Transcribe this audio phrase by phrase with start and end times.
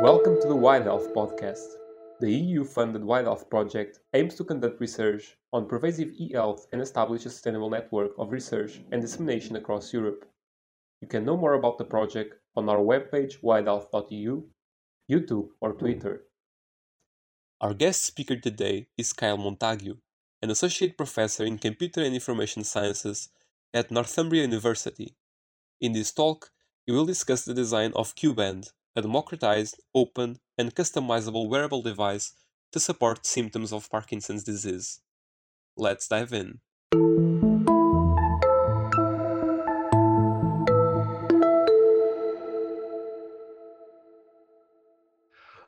[0.00, 1.74] Welcome to the Wide Health podcast.
[2.20, 6.80] The EU funded Wide Health project aims to conduct research on pervasive e health and
[6.80, 10.24] establish a sustainable network of research and dissemination across Europe.
[11.00, 14.44] You can know more about the project on our webpage widehealth.eu,
[15.10, 16.26] YouTube, or Twitter.
[17.60, 19.96] Our guest speaker today is Kyle Montague,
[20.40, 23.30] an associate professor in computer and information sciences
[23.74, 25.16] at Northumbria University.
[25.80, 26.52] In this talk,
[26.86, 32.32] he will discuss the design of CueBand, a democratized, open, and customizable wearable device
[32.72, 35.00] to support symptoms of Parkinson's disease.
[35.76, 36.58] Let's dive in.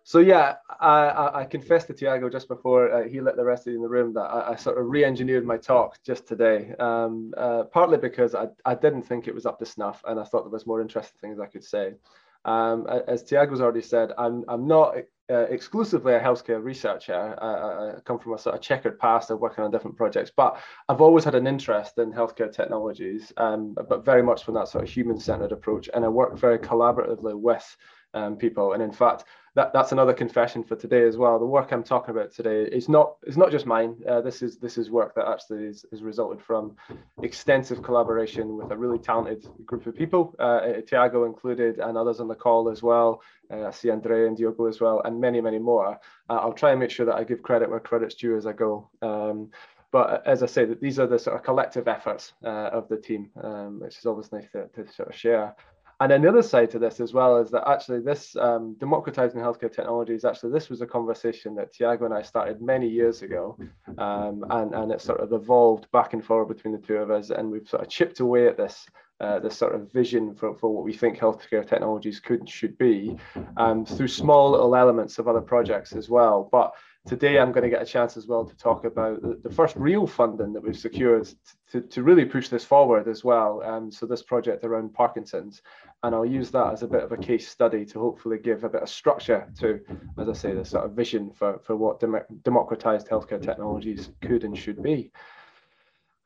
[0.03, 3.69] So yeah, I, I, I confessed to Tiago just before uh, he let the rest
[3.69, 6.75] of you in the room that I, I sort of re-engineered my talk just today,
[6.81, 10.25] um, uh, partly because I, I didn't think it was up to snuff and I
[10.25, 11.95] thought there was more interesting things I could say.
[12.45, 14.97] Um, as Tiago's already said, I'm, I'm not
[15.31, 17.37] uh, exclusively a healthcare researcher.
[17.41, 20.59] I, I, come from a sort of checkered past of working on different projects, but
[20.89, 24.85] I've always had an interest in healthcare technologies, um, but very much from that sort
[24.85, 25.89] of human-centered approach.
[25.95, 27.77] And I work very collaboratively with
[28.15, 28.73] um, people.
[28.73, 31.39] And in fact, that, that's another confession for today as well.
[31.39, 33.97] The work I'm talking about today is not is not just mine.
[34.09, 36.77] Uh, this is this is work that actually is, is resulted from
[37.23, 42.29] extensive collaboration with a really talented group of people, uh, Tiago included, and others on
[42.29, 43.23] the call as well.
[43.53, 45.99] Uh, I see Andrea and Diogo as well, and many many more.
[46.29, 48.53] Uh, I'll try and make sure that I give credit where credit's due as I
[48.53, 48.89] go.
[49.03, 49.51] Um,
[49.93, 52.97] but as I say, that these are the sort of collective efforts uh, of the
[52.97, 55.57] team, um, which is always nice to, to sort of share.
[56.01, 59.39] And then the other side to this as well is that actually this um, democratizing
[59.39, 63.59] healthcare technologies, actually this was a conversation that Tiago and I started many years ago.
[63.99, 67.29] Um, and, and it sort of evolved back and forward between the two of us.
[67.29, 68.87] And we've sort of chipped away at this,
[69.21, 73.19] uh, this sort of vision for, for what we think healthcare technologies could should be
[73.59, 76.49] um, through small little elements of other projects as well.
[76.51, 76.73] But
[77.07, 80.07] today I'm going to get a chance as well to talk about the, first real
[80.07, 81.29] funding that we've secured
[81.71, 83.63] to, to really push this forward as well.
[83.65, 85.63] Um, so this project around Parkinson's,
[86.03, 88.69] and I'll use that as a bit of a case study to hopefully give a
[88.69, 89.81] bit of structure to,
[90.19, 94.45] as I say, the sort of vision for, for what dem democratized healthcare technologies could
[94.45, 95.11] and should be.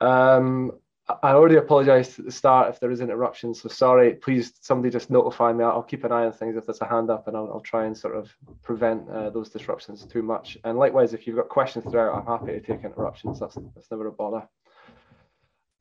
[0.00, 0.72] Um,
[1.06, 4.14] I already apologized at the start if there is interruptions, so sorry.
[4.14, 5.62] Please, somebody just notify me.
[5.62, 7.84] I'll keep an eye on things if there's a hand up, and I'll, I'll try
[7.84, 10.56] and sort of prevent uh, those disruptions too much.
[10.64, 13.38] And likewise, if you've got questions throughout, I'm happy to take interruptions.
[13.38, 14.48] That's that's never a bother.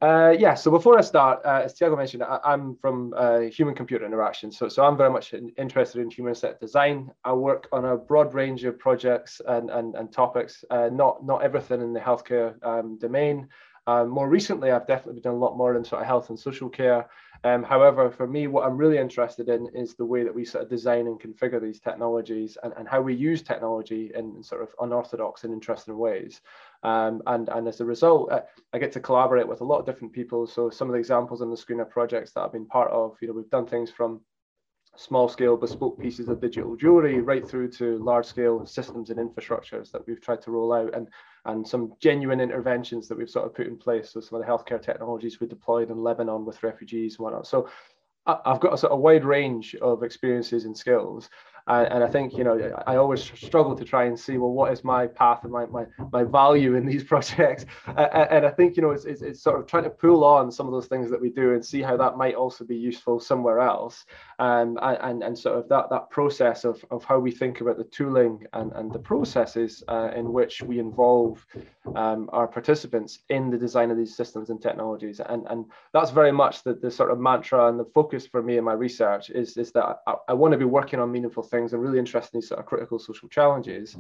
[0.03, 4.05] Uh, yeah, so before I start, uh, as Tiago mentioned, I, am from uh, human-computer
[4.05, 7.09] interaction, so, so I'm very much in, interested in human set design.
[7.23, 11.41] I work on a broad range of projects and, and, and topics, uh, not, not
[11.41, 13.47] everything in the healthcare um, domain.
[13.85, 16.69] Um, more recently, I've definitely doing a lot more in sort of health and social
[16.69, 17.09] care.
[17.45, 20.63] Um, however, for me, what I'm really interested in is the way that we sort
[20.63, 24.61] of design and configure these technologies and, and how we use technology in, in sort
[24.61, 26.39] of unorthodox and interesting ways.
[26.83, 28.31] Um, and, and as a result,
[28.71, 30.47] I get to collaborate with a lot of different people.
[30.47, 33.17] So some of the examples on the screen are projects that I've been part of.
[33.21, 34.21] You know, we've done things from
[34.95, 39.91] small scale bespoke pieces of digital jewelry right through to large scale systems and infrastructures
[39.91, 41.07] that we've tried to roll out and
[41.45, 44.51] and some genuine interventions that we've sort of put in place so some of the
[44.51, 47.47] healthcare technologies we deployed in lebanon with refugees and whatnot.
[47.47, 47.69] So
[48.25, 51.29] i've got a sort of wide range of experiences and skills
[51.67, 54.71] and, and I think you know I always struggle to try and see well what
[54.73, 57.65] is my path and my my, my value in these projects?
[57.87, 60.51] And, and I think you know it's, it's, it's, sort of trying to pull on
[60.51, 63.19] some of those things that we do and see how that might also be useful
[63.19, 64.05] somewhere else.
[64.39, 67.77] Um, and, and and sort of that that process of, of how we think about
[67.77, 71.45] the tooling and, and the processes uh, in which we involve
[71.95, 75.19] um, our participants in the design of these systems and technologies.
[75.19, 78.57] And and that's very much the, the sort of mantra and the focus for me
[78.57, 81.71] in my research is is that I, I want to be working on meaningful things.
[81.71, 83.95] I'm really interested in these sort of critical social challenges.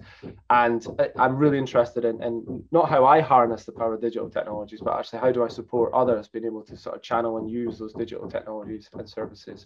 [0.49, 0.81] And
[1.23, 4.97] I'm really interested in, in not how I harness the power of digital technologies, but
[4.97, 7.93] actually how do I support others being able to sort of channel and use those
[7.93, 9.59] digital technologies and services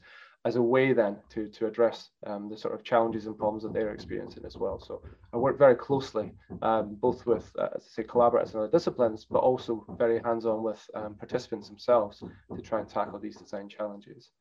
[0.45, 3.74] as a way then to, to address um, the sort of challenges and problems that
[3.74, 4.80] they're experiencing as well.
[4.80, 5.01] So
[5.34, 6.31] I work very closely,
[6.62, 10.63] um, both with, uh, as I say, collaborators in other disciplines, but also very hands-on
[10.63, 12.24] with um, participants themselves
[12.56, 14.31] to try and tackle these design challenges.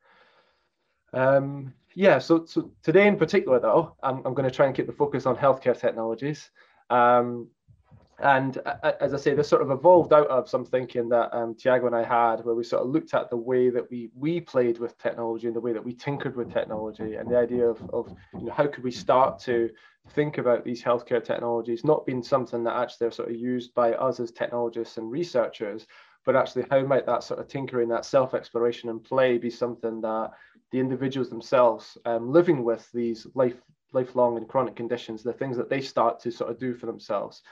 [1.13, 4.87] Um, yeah, so, so today in particular, though, I'm, I'm going to try and keep
[4.87, 6.51] the focus on healthcare technologies.
[6.91, 7.49] Um,
[8.19, 8.59] and
[9.01, 11.95] as I say, this sort of evolved out of some thinking that um, Tiago and
[11.95, 14.97] I had, where we sort of looked at the way that we we played with
[14.97, 18.47] technology and the way that we tinkered with technology, and the idea of, of you
[18.47, 19.69] know how could we start to
[20.15, 23.93] think about these healthcare technologies not being something that actually are sort of used by
[23.93, 25.87] us as technologists and researchers,
[26.25, 30.31] but actually how might that sort of tinkering, that self-exploration and play be something that
[30.73, 33.57] the individuals themselves um, living with these life
[33.93, 37.43] lifelong and chronic conditions, the things that they start to sort of do for themselves.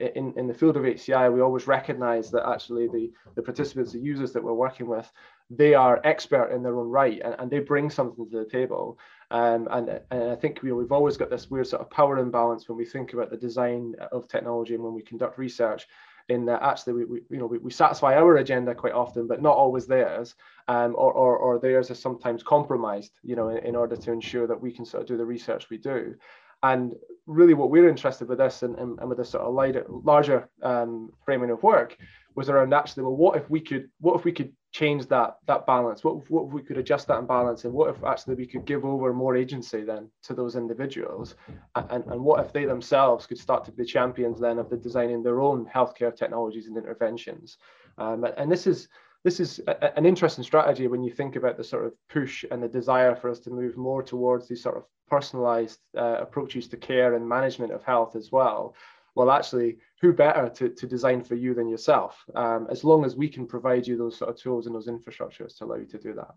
[0.00, 4.00] In, in the field of HCI, we always recognize that actually the, the participants, the
[4.00, 5.12] users that we're working with,
[5.50, 8.98] they are expert in their own right and, and they bring something to the table.
[9.30, 12.66] Um, and, and I think we, we've always got this weird sort of power imbalance
[12.66, 15.86] when we think about the design of technology and when we conduct research
[16.28, 19.42] in that actually we, we you know we, we, satisfy our agenda quite often but
[19.42, 20.34] not always theirs
[20.68, 24.46] um, or, or, or theirs is sometimes compromised you know in, in, order to ensure
[24.46, 26.14] that we can sort of do the research we do
[26.64, 26.94] and
[27.26, 30.48] really what we're interested with this and, and, and with this sort of lighter, larger
[30.62, 31.96] um, framing of work
[32.34, 35.64] was around actually well what if we could what if we could change that that
[35.66, 36.02] balance?
[36.02, 37.64] What if, what if we could adjust that imbalance?
[37.64, 41.36] And what if actually we could give over more agency then to those individuals?
[41.76, 44.76] And, and what if they themselves could start to be the champions then of the
[44.76, 47.58] designing their own healthcare technologies and interventions?
[47.98, 48.88] Um, and this is
[49.24, 52.62] this is a, an interesting strategy when you think about the sort of push and
[52.62, 56.76] the desire for us to move more towards these sort of personalized uh, approaches to
[56.76, 58.74] care and management of health as well
[59.14, 62.24] well, actually, who better to, to design for you than yourself?
[62.34, 65.56] Um, as long as we can provide you those sort of tools and those infrastructures
[65.58, 66.34] to allow you to do that.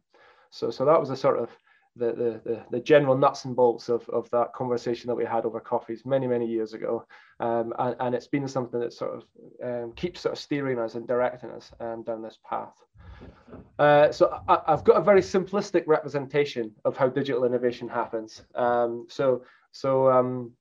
[0.51, 1.49] So, so that was a sort of
[1.97, 5.45] the, the, the, the, general nuts and bolts of, of that conversation that we had
[5.45, 7.05] over coffees many, many years ago.
[7.39, 9.23] Um, and, and it's been something that sort of
[9.63, 12.73] um, keeps sort of steering us and directing us um, down this path.
[13.79, 18.43] Uh, so I, have got a very simplistic representation of how digital innovation happens.
[18.55, 20.51] Um, so so um,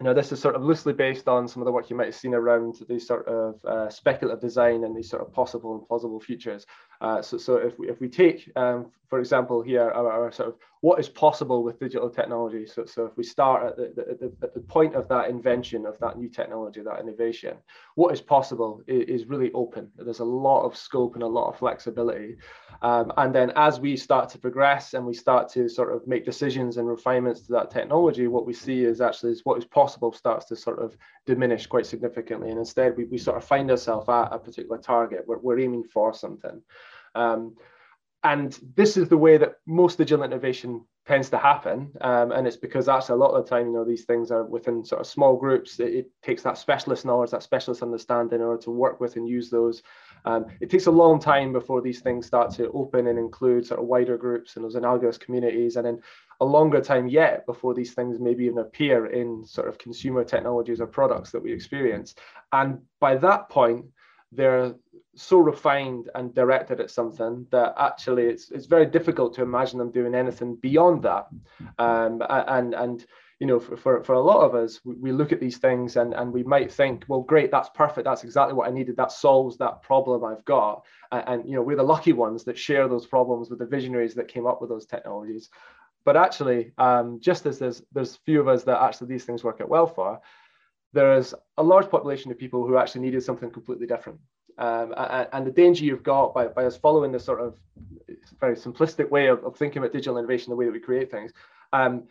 [0.00, 2.14] now, this is sort of loosely based on some of the work you might have
[2.14, 6.18] seen around these sort of uh, speculative design and these sort of possible and plausible
[6.18, 6.66] futures.
[7.02, 10.48] Uh, so, so if we, if we take, um, for example, here our, our, sort
[10.48, 12.64] of what is possible with digital technology.
[12.64, 15.98] So, so if we start at the, the, at the point of that invention of
[15.98, 17.56] that new technology, that innovation,
[17.96, 19.90] what is possible is, is really open.
[19.96, 22.36] There's a lot of scope and a lot of flexibility.
[22.82, 26.24] Um, and then as we start to progress and we start to sort of make
[26.24, 29.81] decisions and refinements to that technology, what we see is actually is what is possible
[29.88, 30.96] starts to sort of
[31.26, 32.50] diminish quite significantly.
[32.50, 35.24] And instead, we, we sort of find ourselves at a particular target.
[35.26, 36.62] We're, we're aiming for something.
[37.14, 37.56] Um,
[38.24, 41.90] and this is the way that most digital innovation tends to happen.
[42.00, 44.44] Um, and it's because that's a lot of the time, you know, these things are
[44.44, 45.80] within sort of small groups.
[45.80, 49.28] It, it, takes that specialist knowledge, that specialist understanding in order to work with and
[49.28, 49.82] use those.
[50.24, 53.80] Um, it takes a long time before these things start to open and include sort
[53.80, 55.76] of wider groups and those analogous communities.
[55.76, 56.00] And then
[56.40, 60.80] a longer time yet before these things maybe even appear in sort of consumer technologies
[60.80, 62.14] or products that we experience.
[62.52, 63.86] And by that point,
[64.32, 64.74] they're
[65.14, 69.90] so refined and directed at something that actually it's it's very difficult to imagine them
[69.90, 71.28] doing anything beyond that.
[71.78, 73.06] Um, and and
[73.42, 75.96] you know for, for, for a lot of us we, we, look at these things
[75.96, 78.04] and, and we might think well great that's perfect.
[78.04, 78.96] That's exactly what i needed.
[78.96, 80.84] That solves that problem i've got.
[81.10, 84.14] And, and you know we're the lucky ones that share those problems with the visionaries
[84.14, 85.50] that came up with those technologies.
[86.04, 89.60] But actually um, just as there's there's few of us that actually these things work
[89.60, 90.20] out well for
[90.92, 94.20] there is a large population of people who actually needed something completely different.
[94.58, 97.56] Um, and, and, the danger you've got by, by us following this sort of
[98.38, 101.32] very simplistic way of, of thinking about digital innovation, the way that we create things,
[101.72, 102.02] um,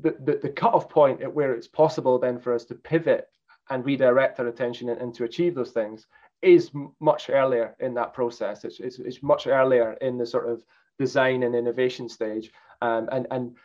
[0.00, 3.28] the, the, the cutoff point at where it's possible then for us to pivot
[3.70, 6.06] and redirect our attention and, and to achieve those things
[6.42, 6.70] is
[7.00, 8.64] much earlier in that process.
[8.64, 10.62] It's, it's, it's, much earlier in the sort of
[10.98, 12.52] design and innovation stage.
[12.82, 13.56] Um, and, and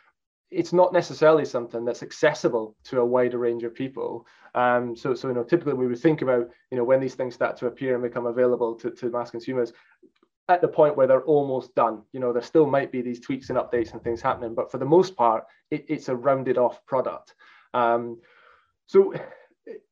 [0.50, 4.26] it's not necessarily something that's accessible to a wider range of people.
[4.54, 7.34] Um, so, so you know, typically we would think about, you know, when these things
[7.34, 9.72] start to appear and become available to, to mass consumers,
[10.50, 12.02] at the point where they're almost done.
[12.12, 14.78] You know, there still might be these tweaks and updates and things happening, but for
[14.78, 17.34] the most part, it, it's a rounded off product.
[17.72, 18.18] Um,
[18.86, 19.14] so,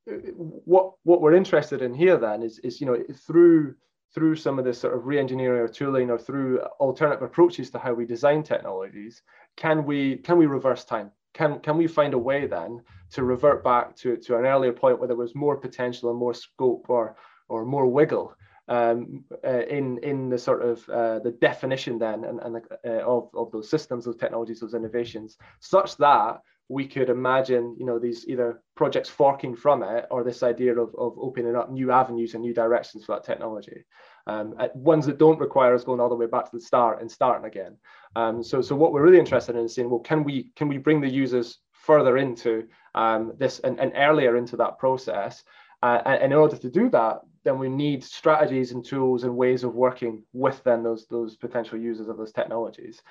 [0.04, 3.76] what what we're interested in here then is is you know through
[4.12, 7.92] through some of this sort of re-engineering or tooling or through alternative approaches to how
[7.92, 9.22] we design technologies,
[9.56, 11.12] can we can we reverse time?
[11.34, 14.98] Can can we find a way then to revert back to, to an earlier point
[14.98, 17.16] where there was more potential and more scope or
[17.48, 18.34] or more wiggle
[18.68, 22.56] um, uh, in in the sort of uh, the definition then and, and
[22.86, 27.86] uh, of, of those systems, those technologies, those innovations, such that we could imagine, you
[27.86, 31.90] know, these either projects forking from it or this idea of, of opening up new
[31.90, 33.84] avenues and new directions for that technology.
[34.26, 37.10] Um, ones that don't require us going all the way back to the start and
[37.10, 37.78] starting again.
[38.16, 40.76] Um, so, so what we're really interested in is saying, well, can we can we
[40.76, 45.42] bring the users further into um, this and, and earlier into that process?
[45.82, 49.64] Uh, and in order to do that, then we need strategies and tools and ways
[49.64, 53.02] of working with then those those potential users of those technologies.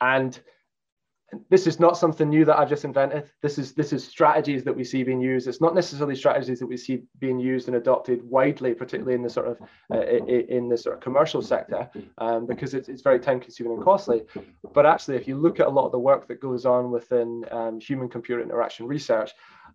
[0.00, 0.38] And
[1.48, 3.30] this is not something new that I've just invented.
[3.40, 5.48] This is this is strategies that we see being used.
[5.48, 9.30] It's not necessarily strategies that we see being used and adopted widely, particularly in the
[9.30, 9.58] sort of
[9.92, 13.84] uh, in the sort of commercial sector, um, because it's, it's very time consuming and
[13.84, 14.22] costly.
[14.74, 17.44] But actually, if you look at a lot of the work that goes on within
[17.50, 19.32] um, human computer interaction research,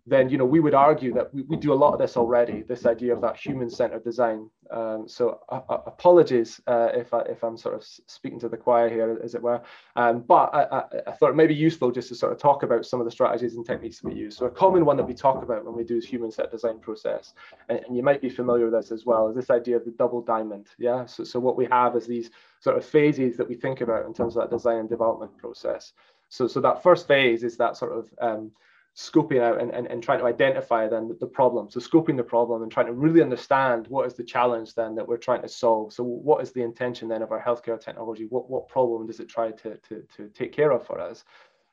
[0.08, 2.62] then you know we would argue that we, we do a lot of this already.
[2.62, 4.50] This idea of that human centered design.
[4.70, 8.90] Um, so uh, apologies uh, if I, if I'm sort of speaking to the choir
[8.90, 9.62] here, as it were.
[9.96, 12.62] Um, but I, I, I, thought it may be useful just to sort of talk
[12.62, 14.36] about some of the strategies and techniques we use.
[14.36, 16.80] So a common one that we talk about when we do is human centered design
[16.80, 17.32] process,
[17.68, 19.92] and, and you might be familiar with this as well, is this idea of the
[19.92, 20.66] double diamond.
[20.78, 21.06] Yeah.
[21.06, 24.12] So so what we have is these sort of phases that we think about in
[24.12, 25.92] terms of that design and development process.
[26.28, 28.50] So so that first phase is that sort of um,
[28.98, 31.70] scoping out and, and, and trying to identify then the problem.
[31.70, 35.06] So scoping the problem and trying to really understand what is the challenge then that
[35.06, 35.92] we're trying to solve.
[35.92, 38.26] So what is the intention then of our healthcare technology?
[38.28, 41.24] What, what problem does it try to, to, to take care of for us?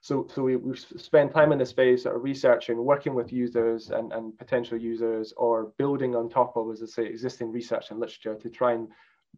[0.01, 3.89] So, so we, we spend time in this space sort of researching, working with users
[3.89, 7.99] and, and potential users or building on top of, as I say, existing research and
[7.99, 8.87] literature to try and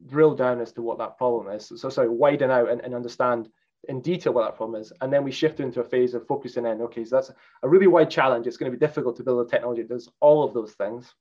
[0.07, 1.67] drill down as to what that problem is.
[1.67, 3.47] So, so sorry, widen out and, and understand
[3.87, 4.91] in detail what that problem is.
[5.01, 7.31] And then we shift into a phase of focusing in, okay, so that's
[7.63, 8.47] a really wide challenge.
[8.47, 11.13] It's going to be difficult to build a technology that does all of those things.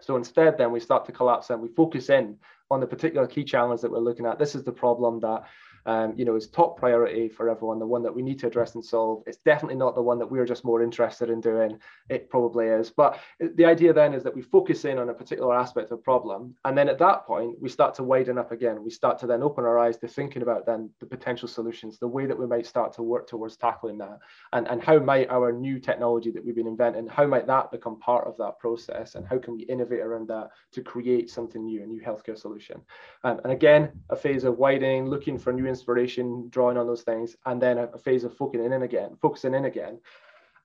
[0.00, 2.36] So instead, then we start to collapse and we focus in
[2.70, 4.38] on the particular key challenge that we're looking at.
[4.38, 5.44] This is the problem that
[5.86, 8.74] um, you know, is top priority for everyone, the one that we need to address
[8.74, 9.22] and solve.
[9.26, 11.78] It's definitely not the one that we're just more interested in doing.
[12.08, 12.90] It probably is.
[12.90, 16.54] But the idea then is that we focus in on a particular aspect of problem.
[16.64, 18.82] And then at that point, we start to widen up again.
[18.82, 22.08] We start to then open our eyes to thinking about then the potential solutions, the
[22.08, 24.18] way that we might start to work towards tackling that.
[24.52, 27.98] And, and how might our new technology that we've been inventing, how might that become
[27.98, 29.14] part of that process?
[29.14, 32.80] And how can we innovate around that to create something new, a new healthcare solution?
[33.24, 36.26] Um, and again, a phase of widening, looking for new inspiration,
[36.56, 39.64] drawing on those things, and then a, a phase of focusing in again, focusing in
[39.72, 39.94] again.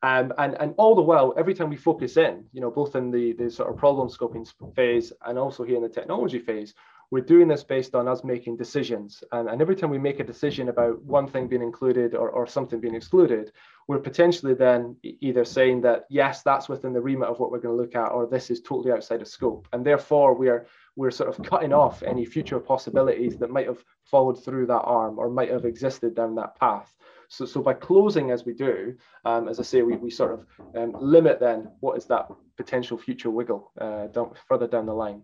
[0.03, 3.05] Um, and, and all the while, every time we focus in, you know, both in
[3.15, 4.45] the, the sort of problem scoping
[4.75, 6.75] phase and also here in the technology phase,
[7.09, 9.23] we're doing this based on us making decisions.
[9.31, 12.45] And, and every time we make a decision about one thing being included or, or
[12.45, 13.53] something being excluded,
[13.87, 17.75] we're potentially then either saying that, yes, that's within the remit of what we're going
[17.75, 19.67] to look at, or this is totally outside of scope.
[19.71, 24.43] And therefore, we're we're sort of cutting off any future possibilities that might have followed
[24.43, 26.93] through that arm or might have existed down that path.
[27.29, 30.45] So, so by closing as we do, um, as I say, we, we sort of
[30.75, 32.27] um, limit then what is that
[32.57, 35.21] potential future wiggle uh, down, further down the line.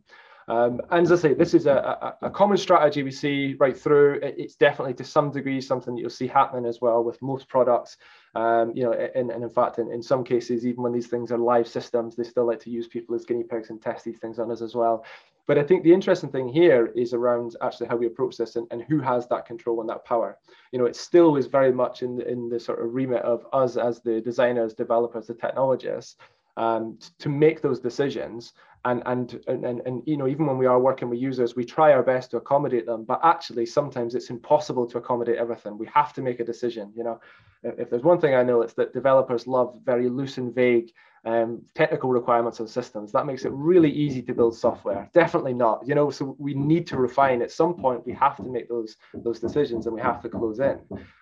[0.48, 3.78] Um, and as I say, this is a, a, a, common strategy we see right
[3.78, 4.20] through.
[4.22, 7.98] It's definitely to some degree something that you'll see happening as well with most products.
[8.36, 11.32] Um, you know, and, and in fact, in, in some cases, even when these things
[11.32, 14.20] are live systems, they still like to use people as guinea pigs and test these
[14.20, 15.06] things on us as well.
[15.46, 18.66] But I think the interesting thing here is around actually how we approach this and,
[18.72, 20.38] and who has that control and that power.
[20.72, 23.76] You know, it still is very much in, in the sort of remit of us
[23.76, 26.16] as the designers, developers, the technologists,
[26.58, 28.54] um, to make those decisions.
[28.86, 31.94] And, and and and you know even when we are working with users we try
[31.94, 33.06] our best to accommodate them.
[33.06, 35.78] But actually sometimes it's impossible to accommodate everything.
[35.78, 37.22] We have to make a decision you know.
[37.64, 40.92] If there's one thing i know it's that developers love very loose and vague
[41.25, 43.12] um, technical requirements of systems.
[43.12, 45.10] That makes it really easy to build software.
[45.13, 46.10] Definitely not, you know.
[46.10, 47.42] So we need to refine.
[47.42, 50.60] At some point, we have to make those those decisions, and we have to close
[50.60, 50.80] in.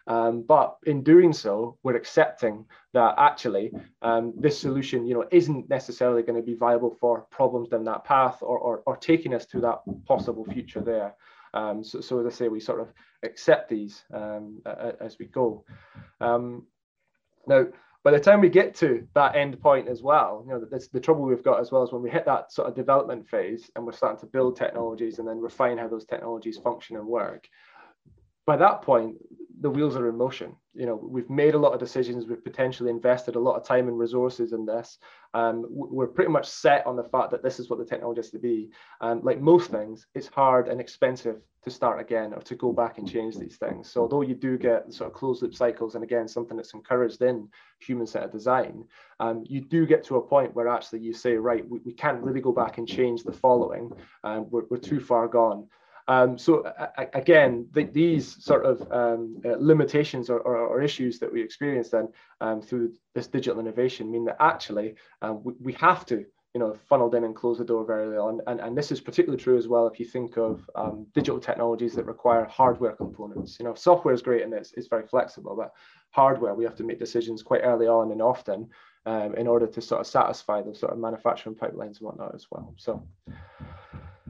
[0.08, 5.70] Um, but in doing so, we're accepting that actually um, this solution, you know, isn't
[5.70, 9.46] necessarily going to be viable for problems down that path, or or, or taking us
[9.48, 11.14] to that possible future there.
[11.54, 12.88] Um, so, so, as I say, we sort of
[13.24, 14.62] accept these um,
[15.00, 15.64] as we go.
[16.22, 16.66] Um,
[17.48, 17.68] now,
[18.04, 21.22] by the time we get to that end point as well, you know, the trouble
[21.24, 23.92] we've got as well is when we hit that sort of development phase and we're
[23.92, 27.48] starting to build technologies and then refine how those technologies function and work.
[28.48, 29.18] By that point,
[29.62, 30.56] the wheels are in motion.
[30.74, 32.26] You know, we've made a lot of decisions.
[32.26, 34.98] We've potentially invested a lot of time and resources in this.
[35.36, 38.32] Um, we're pretty much set on the fact that this is what the technology has
[38.32, 38.72] to be.
[39.02, 42.98] And like most things, it's hard and expensive to start again or to go back
[42.98, 43.92] and change these things.
[43.92, 47.22] So although you do get sort of closed loop cycles, and again, something that's encouraged
[47.22, 47.48] in
[47.80, 48.86] human centered design,
[49.20, 52.24] um, you do get to a point where actually you say, right, we, we can't
[52.24, 53.92] really go back and change the following.
[54.24, 55.68] Um, we're, we're too far gone.
[56.08, 56.72] Um, so
[57.14, 61.90] again, the, these sort of um, uh, limitations or, or, or, issues that we experience
[61.90, 62.10] then
[62.42, 66.76] um, through this digital innovation mean that actually um, we, we, have to, you know,
[66.90, 68.42] funnel in and close the door very early on.
[68.48, 71.94] And, and this is particularly true as well if you think of um, digital technologies
[71.96, 73.58] that require hardware components.
[73.60, 75.72] You know, software is great and it's, it's very flexible, but
[76.10, 78.70] hardware, we have to make decisions quite early on and often
[79.06, 82.48] um, in order to sort of satisfy those sort of manufacturing pipelines and whatnot as
[82.52, 82.74] well.
[82.78, 83.08] So.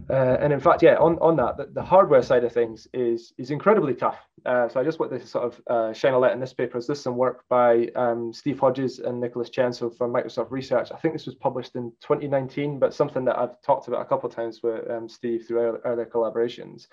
[0.10, 3.34] Uh, and in fact, yeah, on, on that, the, the, hardware side of things is
[3.38, 4.18] is incredibly tough.
[4.46, 6.78] Uh, so I just want to sort of uh, shine a light in this paper.
[6.78, 10.92] Is this some work by um, Steve Hodges and Nicholas Chancel from Microsoft Research?
[10.92, 14.30] I think this was published in 2019, but something that I've talked about a couple
[14.30, 16.88] of times with um, Steve through earlier collaborations.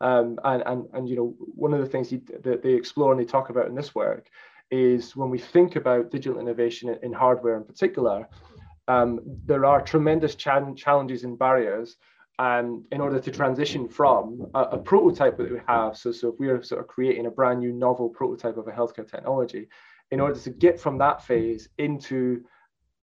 [0.00, 3.20] Um, and, and, and, you know, one of the things he, that they explore and
[3.20, 4.28] they talk about in this work
[4.70, 8.28] is when we think about digital innovation in, hardware in particular,
[8.88, 11.96] um, there are tremendous challenges and barriers
[12.38, 15.96] um, in order to transition from a, a, prototype that we have.
[15.96, 19.08] So, so if we're sort of creating a brand new novel prototype of a healthcare
[19.08, 19.68] technology,
[20.10, 22.44] in order to get from that phase into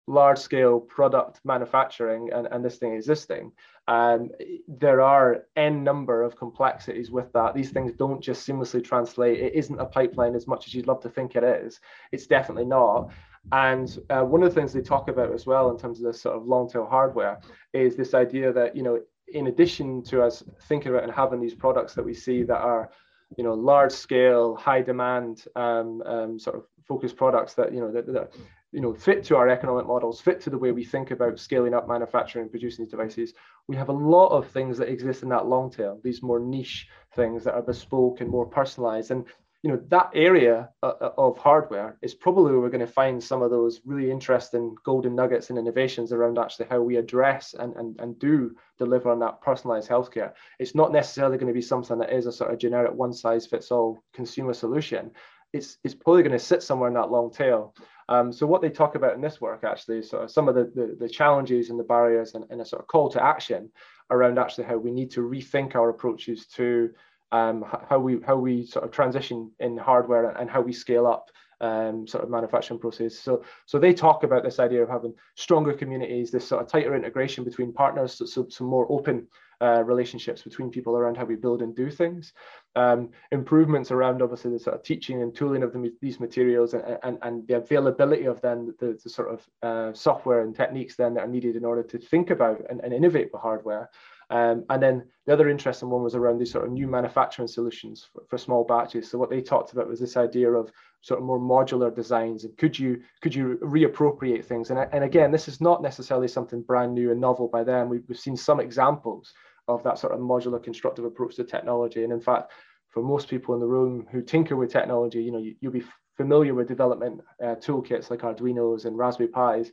[0.08, 3.52] large scale product manufacturing and, and this thing existing,
[3.88, 4.30] um,
[4.66, 7.54] there are n number of complexities with that.
[7.54, 9.38] These things don't just seamlessly translate.
[9.38, 11.80] It isn't a pipeline as much as you'd love to think it is.
[12.10, 13.10] It's definitely not.
[13.50, 16.22] And uh, one of the things they talk about as well in terms of this
[16.22, 17.40] sort of long tail hardware
[17.72, 19.00] is this idea that, you know,
[19.32, 22.90] in addition to us thinking about and having these products that we see that are,
[23.36, 27.90] you know, large scale, high demand, um, um, sort of focused products that, you know,
[27.90, 28.32] that, that
[28.72, 31.74] you know, fit to our economic models, fit to the way we think about scaling
[31.74, 33.34] up manufacturing and producing these devices.
[33.68, 36.88] We have a lot of things that exist in that long tail, these more niche
[37.14, 39.10] things that are bespoke and more personalized.
[39.10, 39.26] And
[39.62, 43.22] you know that area uh, uh, of hardware is probably where we're going to find
[43.22, 47.74] some of those really interesting golden nuggets and innovations around actually how we address and,
[47.76, 50.32] and, and do deliver on that personalized healthcare.
[50.58, 53.46] It's not necessarily going to be something that is a sort of generic one size
[53.46, 55.12] fits all consumer solution.
[55.52, 57.74] It's, it's probably going to sit somewhere in that long tail.
[58.08, 60.56] Um, so what they talk about in this work actually is sort of some of
[60.56, 63.70] the, the, the challenges and the barriers and, and a sort of call to action
[64.10, 66.90] around actually how we need to rethink our approaches to
[67.32, 71.30] um, how we how we sort of transition in hardware and how we scale up
[71.60, 73.18] um, sort of manufacturing process.
[73.18, 76.94] So so they talk about this idea of having stronger communities, this sort of tighter
[76.94, 79.26] integration between partners, so, so some more open
[79.62, 82.32] uh, relationships between people around how we build and do things.
[82.74, 86.98] Um, improvements around obviously the sort of teaching and tooling of the, these materials and,
[87.04, 91.14] and, and the availability of then the, the sort of uh, software and techniques then
[91.14, 93.88] that are needed in order to think about and, and innovate with hardware.
[94.32, 98.08] Um, and then the other interesting one was around these sort of new manufacturing solutions
[98.10, 99.10] for, for, small batches.
[99.10, 100.72] So what they talked about was this idea of
[101.02, 104.70] sort of more modular designs and could you could you reappropriate things?
[104.70, 107.90] And, and again, this is not necessarily something brand new and novel by them.
[107.90, 109.34] We've, we've seen some examples
[109.68, 112.02] of that sort of modular constructive approach to technology.
[112.02, 112.52] And in fact,
[112.88, 115.84] for most people in the room who tinker with technology, you know, you, will be
[116.16, 119.72] familiar with development uh, toolkits like Arduinos and Raspberry Pis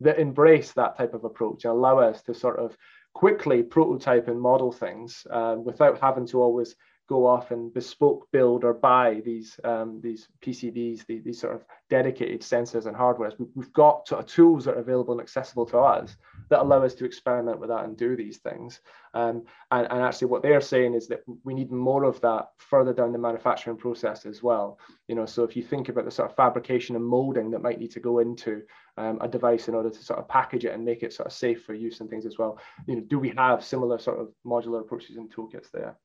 [0.00, 2.76] that embrace that type of approach and allow us to sort of
[3.14, 6.74] quickly prototype and model things uh, without having to always
[7.08, 11.64] go off and bespoke build or buy these um, these PCBs, these, these, sort of
[11.90, 13.32] dedicated sensors and hardware.
[13.54, 16.16] We've got tools that are available and accessible to us
[16.48, 18.80] that allow us to experiment with that and do these things.
[19.12, 22.92] Um, and, and actually what they're saying is that we need more of that further
[22.92, 24.78] down the manufacturing process as well.
[25.08, 27.78] You know, so if you think about the sort of fabrication and molding that might
[27.78, 28.62] need to go into
[28.96, 31.32] um, a device in order to sort of package it and make it sort of
[31.32, 34.28] safe for use and things as well, you know, do we have similar sort of
[34.46, 35.96] modular approaches and toolkits there?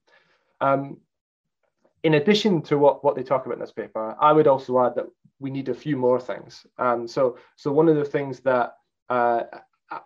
[0.61, 0.97] Um,
[2.03, 4.95] in addition to what, what they talk about in this paper, I would also add
[4.95, 5.05] that
[5.39, 6.65] we need a few more things.
[6.77, 8.75] Um, so, so one of the things that
[9.09, 9.43] uh,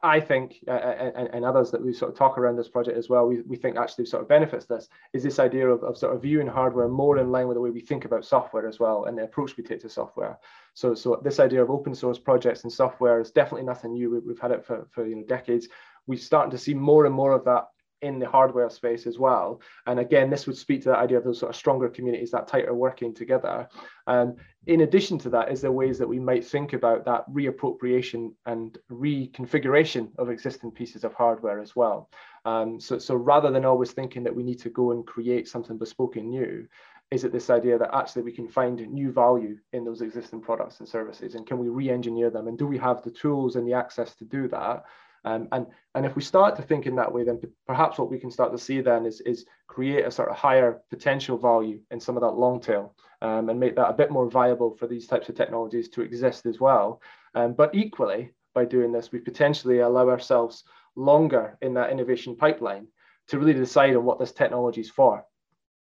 [0.02, 3.10] I think, uh, and, and, others that we sort of talk around this project as
[3.10, 6.16] well, we, we think actually sort of benefits this, is this idea of, of sort
[6.16, 9.06] of viewing hardware more in line with the way we think about software as well
[9.06, 10.40] and the approach we take to software.
[10.74, 14.10] So, so this idea of open source projects and software is definitely nothing new.
[14.10, 15.68] We, we've had it for, for you know decades.
[16.08, 17.68] We're starting to see more and more of that
[18.04, 19.62] in the hardware space as well.
[19.88, 22.48] And again, this would speak to that idea of those sort of stronger communities, that
[22.48, 23.68] tighter working together.
[24.06, 24.36] Um,
[24.68, 28.78] in addition to that, is there ways that we might think about that reappropriation and
[28.92, 32.10] reconfiguration of existing pieces of hardware as well?
[32.46, 35.78] Um, so, so rather than always thinking that we need to go and create something
[35.78, 36.68] bespoke and new,
[37.12, 40.80] is it this idea that actually we can find new value in those existing products
[40.80, 43.74] and services and can we re-engineer them and do we have the tools and the
[43.74, 44.84] access to do that
[45.26, 48.20] um, and, and if we start to think in that way, then perhaps what we
[48.20, 52.00] can start to see then is, is create a sort of higher potential value in
[52.00, 55.08] some of that long tail um, and make that a bit more viable for these
[55.08, 57.02] types of technologies to exist as well.
[57.36, 60.64] Um, but equally, by doing this, we potentially allow ourselves
[60.96, 62.88] longer in that innovation pipeline
[63.30, 65.26] to really decide on what this technology is for.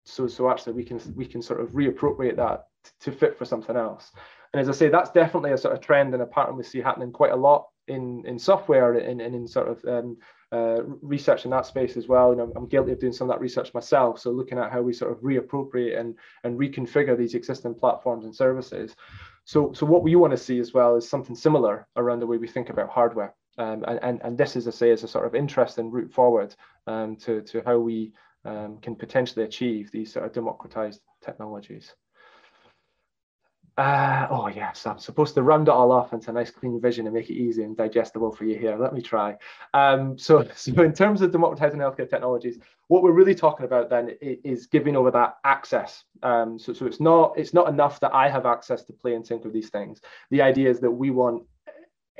[0.05, 2.67] So, so actually we can we can sort of reappropriate that
[3.01, 4.11] to fit for something else.
[4.53, 6.81] And as I say, that's definitely a sort of trend and a pattern we see
[6.81, 10.17] happening quite a lot in in software and, and in sort of um,
[10.53, 12.31] uh, research in that space as well.
[12.31, 14.19] You know, I'm guilty of doing some of that research myself.
[14.19, 18.35] So looking at how we sort of reappropriate and and reconfigure these existing platforms and
[18.35, 18.97] services.
[19.45, 22.39] So so what we want to see as well is something similar around the way
[22.39, 23.35] we think about hardware.
[23.59, 26.55] Um, and, and, and this, as I say, is a sort of interesting route forward
[26.87, 28.13] um, to, to how we
[28.45, 31.95] um, can potentially achieve these sort of democratized technologies.
[33.81, 37.07] Uh, oh yes, I'm supposed to round it all off into a nice clean vision
[37.07, 38.77] and make it easy and digestible for you here.
[38.77, 39.37] Let me try.
[39.73, 44.11] Um, so, so in terms of democratizing healthcare technologies, what we're really talking about then
[44.21, 46.05] is giving over that access.
[46.23, 49.27] Um, so, so it's not it's not enough that I have access to play and
[49.27, 50.03] sync with these things.
[50.31, 51.45] The idea is that we want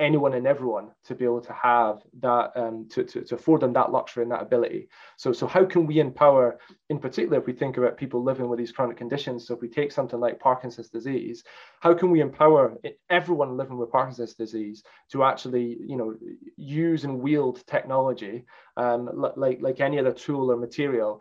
[0.01, 3.73] anyone and everyone to be able to have that um, to, to, to afford them
[3.75, 4.89] that luxury and that ability.
[5.17, 6.59] So so how can we empower
[6.89, 9.47] in particular if we think about people living with these chronic conditions?
[9.47, 11.45] So if we take something like parkinson's disease
[11.81, 16.15] how can we empower everyone living with parkinson's disease to actually you know
[16.57, 18.45] use and wield technology
[18.77, 21.21] um, like like any other tool or material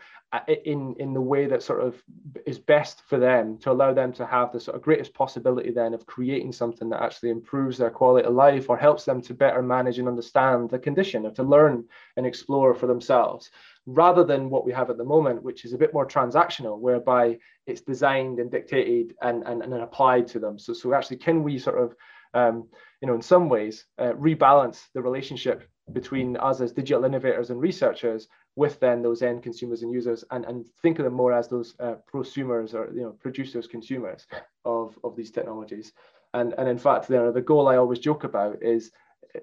[0.65, 2.01] in in the way that sort of
[2.45, 5.93] is best for them to allow them to have the sort of greatest possibility then
[5.93, 9.63] of creating something that actually improves their quality of life or helps them to better
[9.63, 11.83] manage and understand the condition or to learn
[12.15, 13.49] and explore for themselves
[13.87, 17.35] rather than what we have at the moment which is a bit more transactional whereby
[17.65, 20.59] it's designed and dictated and and, and applied to them.
[20.59, 21.95] So so actually can we sort of
[22.35, 22.67] um,
[23.01, 27.59] you know in some ways uh, rebalance the relationship between us as digital innovators and
[27.59, 31.47] researchers with then those end consumers and users and, and think of them more as
[31.47, 34.27] those uh, prosumers or you know producers consumers
[34.65, 35.93] of, of these technologies.
[36.33, 38.91] And and in fact you know, the goal i always joke about is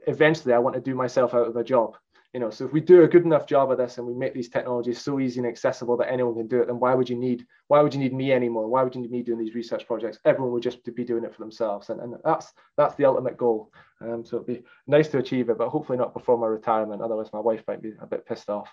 [0.07, 1.97] eventually i want to do myself out of a job
[2.37, 4.35] you know so if we do a good enough job of this and we make
[4.35, 7.17] these technologies so easy and accessible that anyone can do it then why would you
[7.17, 8.69] need why would you need me anymore?
[8.69, 10.19] Why would you need me doing these research projects?
[10.27, 11.89] Everyone would just be doing it for themselves.
[11.89, 13.73] And, and that's that's the ultimate goal.
[14.03, 17.01] Um, so it'd be nice to achieve it but hopefully not before my retirement.
[17.01, 18.69] Otherwise my wife might be a bit pissed off.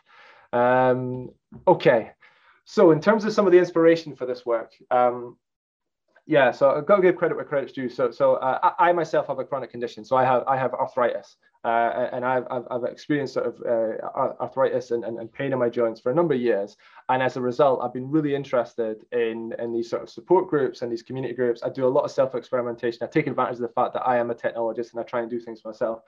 [0.52, 1.30] Um,
[1.66, 2.12] okay.
[2.66, 5.38] So in terms of some of the inspiration for this work um,
[6.26, 7.90] yeah, so I've got to give credit where credit's due.
[7.90, 10.06] So, so uh, I, I, myself have a chronic condition.
[10.06, 14.06] So I have I have arthritis, uh, and I've, I've, experienced sort of uh,
[14.42, 16.76] arthritis and, and, and, pain in my joints for a number of years.
[17.08, 20.82] And as a result, I've been really interested in in these sort of support groups
[20.82, 21.64] and these community groups.
[21.64, 23.00] I do a lot of self experimentation.
[23.04, 25.30] I take advantage of the fact that I am a technologist and I try and
[25.30, 26.02] do things myself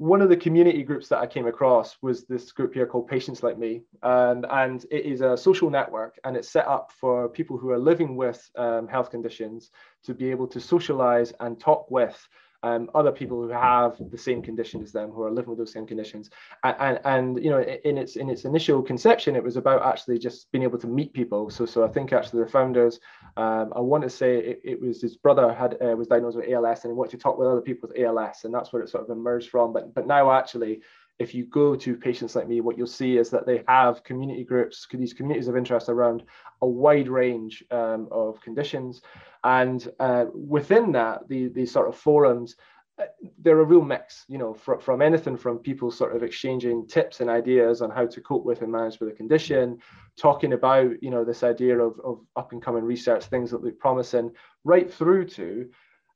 [0.00, 3.42] one of the community groups that I came across was this group here called Patients
[3.42, 3.82] Like Me.
[4.02, 7.78] And, and it is a social network and it's set up for people who are
[7.78, 9.70] living with um, health conditions
[10.04, 12.18] to be able to socialize and talk with
[12.62, 15.72] um, other people who have the same condition as them, who are living with those
[15.72, 16.30] same conditions.
[16.62, 20.18] And, and, and, you know, in its in its initial conception, it was about actually
[20.18, 21.50] just being able to meet people.
[21.50, 23.00] So so I think actually the founders,
[23.36, 26.48] um, I want to say it, it, was his brother had uh, was diagnosed with
[26.50, 28.88] ALS and he wanted to talk with other people with ALS, and that's where it
[28.88, 29.72] sort of emerged from.
[29.72, 30.82] But but now actually
[31.20, 34.42] if you go to patients like me, what you'll see is that they have community
[34.42, 36.24] groups, these communities of interest around
[36.62, 39.02] a wide range um, of conditions.
[39.44, 42.56] And uh, within that, the, these sort of forums,
[42.98, 43.04] uh,
[43.38, 47.20] they're a real mix, you know, from, from anything from people sort of exchanging tips
[47.20, 49.76] and ideas on how to cope with and manage with a condition,
[50.18, 53.78] talking about, you know, this idea of, of up and coming research, things that look
[53.78, 54.30] promising,
[54.64, 55.68] right through to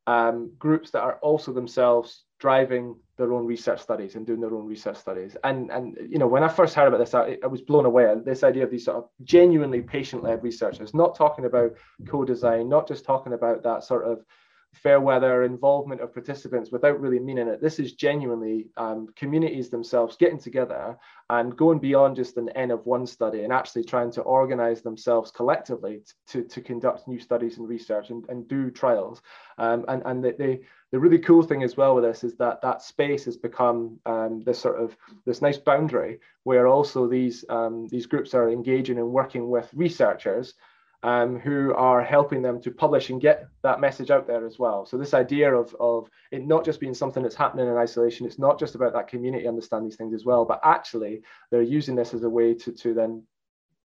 [0.06, 4.66] um, groups that are also themselves driving their own research studies and doing their own
[4.66, 5.35] research studies.
[5.44, 8.04] And and you know, when I first heard about this, I, I was blown away.
[8.22, 11.70] This idea of these sort of genuinely patient-led researchers, not talking about
[12.07, 14.26] co-design, not just talking about that sort of
[14.74, 17.60] fair weather involvement of participants without really meaning it.
[17.60, 20.96] This is genuinely um, communities themselves getting together
[21.30, 25.30] and going beyond just an N of one study and actually trying to organize themselves
[25.30, 29.22] collectively to, to conduct new studies and research and, and do trials.
[29.58, 30.60] Um, and and the, the,
[30.90, 34.42] the really cool thing as well with this is that that space has become um,
[34.44, 39.08] this sort of this nice boundary where also these um, these groups are engaging and
[39.08, 40.54] working with researchers
[41.04, 44.86] um, who are helping them to publish and get that message out there as well.
[44.86, 48.38] So this idea of, of it not just being something that's happening in isolation, it's
[48.38, 52.14] not just about that community understand these things as well, but actually they're using this
[52.14, 53.22] as a way to, to then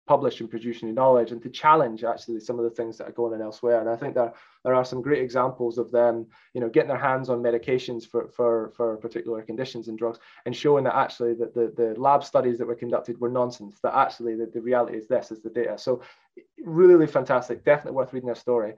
[0.07, 3.11] publish and produce new knowledge and to challenge actually some of the things that are
[3.11, 3.81] going on elsewhere.
[3.81, 6.97] And I think there, there are some great examples of them, you know, getting their
[6.97, 11.53] hands on medications for, for, for particular conditions and drugs and showing that actually that
[11.53, 15.07] the, the lab studies that were conducted were nonsense, that actually the, the reality is
[15.07, 15.77] this is the data.
[15.77, 16.01] So
[16.63, 18.73] really, really fantastic, definitely worth reading their story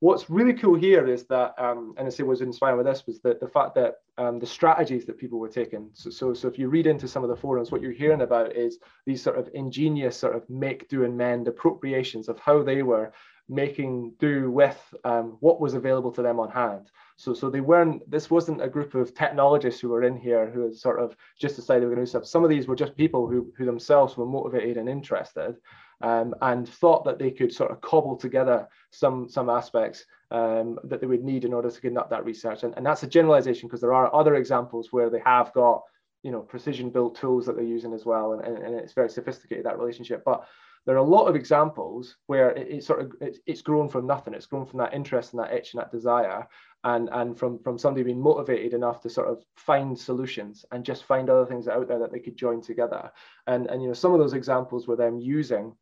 [0.00, 3.20] what's really cool here is that, um, and I say was inspired with this was
[3.20, 5.90] that the fact that um, the strategies that people were taking.
[5.92, 8.54] So, so, so if you read into some of the forums, what you're hearing about
[8.54, 12.82] is these sort of ingenious sort of make, do, and mend appropriations of how they
[12.82, 13.12] were
[13.48, 16.90] making do with um, what was available to them on hand.
[17.16, 18.08] So, so they weren't.
[18.08, 21.56] This wasn't a group of technologists who were in here who had sort of just
[21.56, 22.26] decided were going to do stuff.
[22.26, 25.56] Some of these were just people who, who themselves were motivated and interested,
[26.00, 31.00] um, and thought that they could sort of cobble together some some aspects um, that
[31.00, 32.62] they would need in order to conduct that research.
[32.62, 35.82] And, and that's a generalization because there are other examples where they have got
[36.22, 39.08] you know precision built tools that they're using as well, and, and, and it's very
[39.08, 40.22] sophisticated that relationship.
[40.24, 40.46] But
[40.86, 44.06] there are a lot of examples where it, it sort of it's, it's grown from
[44.06, 44.34] nothing.
[44.34, 46.46] It's grown from that interest and that itch and that desire,
[46.84, 51.04] and and from from somebody being motivated enough to sort of find solutions and just
[51.04, 53.10] find other things out there that they could join together.
[53.46, 55.74] And and you know some of those examples were them using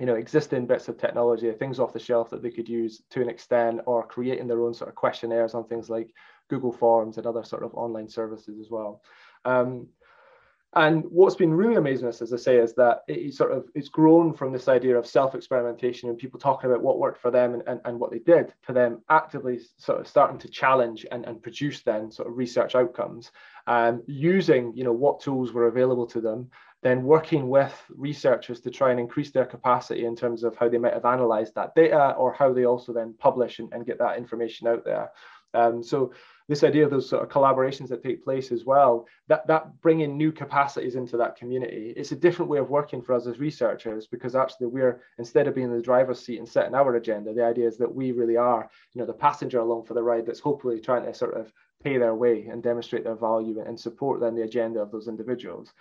[0.00, 3.20] you know existing bits of technology things off the shelf that they could use to
[3.20, 6.12] an extent or creating their own sort of questionnaires on things like
[6.48, 9.02] google forms and other sort of online services as well.
[9.44, 9.88] Um,
[10.74, 14.34] and what's been really amazing as I say, is that it sort of it's grown
[14.34, 17.80] from this idea of self-experimentation and people talking about what worked for them and, and,
[17.86, 21.80] and what they did to them actively sort of starting to challenge and, and produce
[21.82, 23.32] then sort of research outcomes
[23.66, 26.50] um, using you know what tools were available to them,
[26.82, 30.78] then working with researchers to try and increase their capacity in terms of how they
[30.78, 34.16] might have analyzed that data or how they also then publish and, and get that
[34.16, 35.10] information out there.
[35.54, 36.12] Um, so
[36.48, 40.16] this idea of those sort of collaborations that take place as well, that, that bringing
[40.16, 44.06] new capacities into that community, it's a different way of working for us as researchers
[44.06, 47.44] because actually we're, instead of being in the driver's seat and setting our agenda, the
[47.44, 50.40] idea is that we really are, you know, the passenger along for the ride that's
[50.40, 54.34] hopefully trying to sort of pay their way and demonstrate their value and support then
[54.34, 55.72] the agenda of those individuals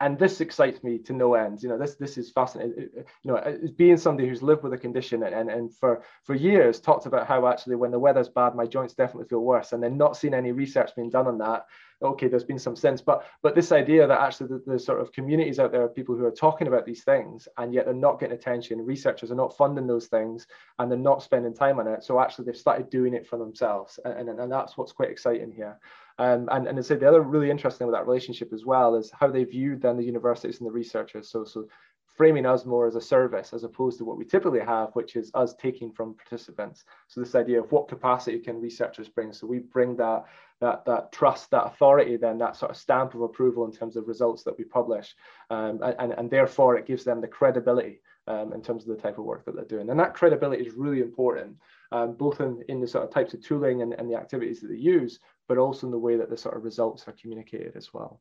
[0.00, 1.62] and this excites me to no end.
[1.62, 2.90] You know, this this is fascinating.
[3.22, 7.06] You know, being somebody who's lived with a condition and and for for years talked
[7.06, 10.16] about how actually when the weather's bad, my joints definitely feel worse, and then not
[10.16, 11.66] seeing any research being done on that.
[12.02, 15.58] Okay, there's been some sense, but but this idea that actually the, sort of communities
[15.58, 18.36] out there of people who are talking about these things and yet they're not getting
[18.36, 18.84] attention.
[18.84, 20.46] Researchers are not funding those things
[20.78, 22.04] and they're not spending time on it.
[22.04, 25.52] So actually they've started doing it for themselves, and and, and that's what's quite exciting
[25.52, 25.78] here.
[26.18, 29.28] Um, and, and say the other really interesting with that relationship as well is how
[29.28, 31.28] they viewed then the universities and the researchers.
[31.28, 31.66] So, so
[32.14, 35.30] framing us more as a service as opposed to what we typically have, which is
[35.34, 36.84] us taking from participants.
[37.08, 39.32] So this idea of what capacity can researchers bring.
[39.32, 40.24] So we bring that
[40.60, 44.06] that that trust, that authority, then that sort of stamp of approval in terms of
[44.06, 45.14] results that we publish,
[45.50, 49.18] um, and and therefore it gives them the credibility um, in terms of the type
[49.18, 49.90] of work that they're doing.
[49.90, 51.56] And that credibility is really important,
[51.90, 54.68] um, both in in the sort of types of tooling and, and the activities that
[54.68, 57.92] they use, but also in the way that the sort of results are communicated as
[57.92, 58.20] well.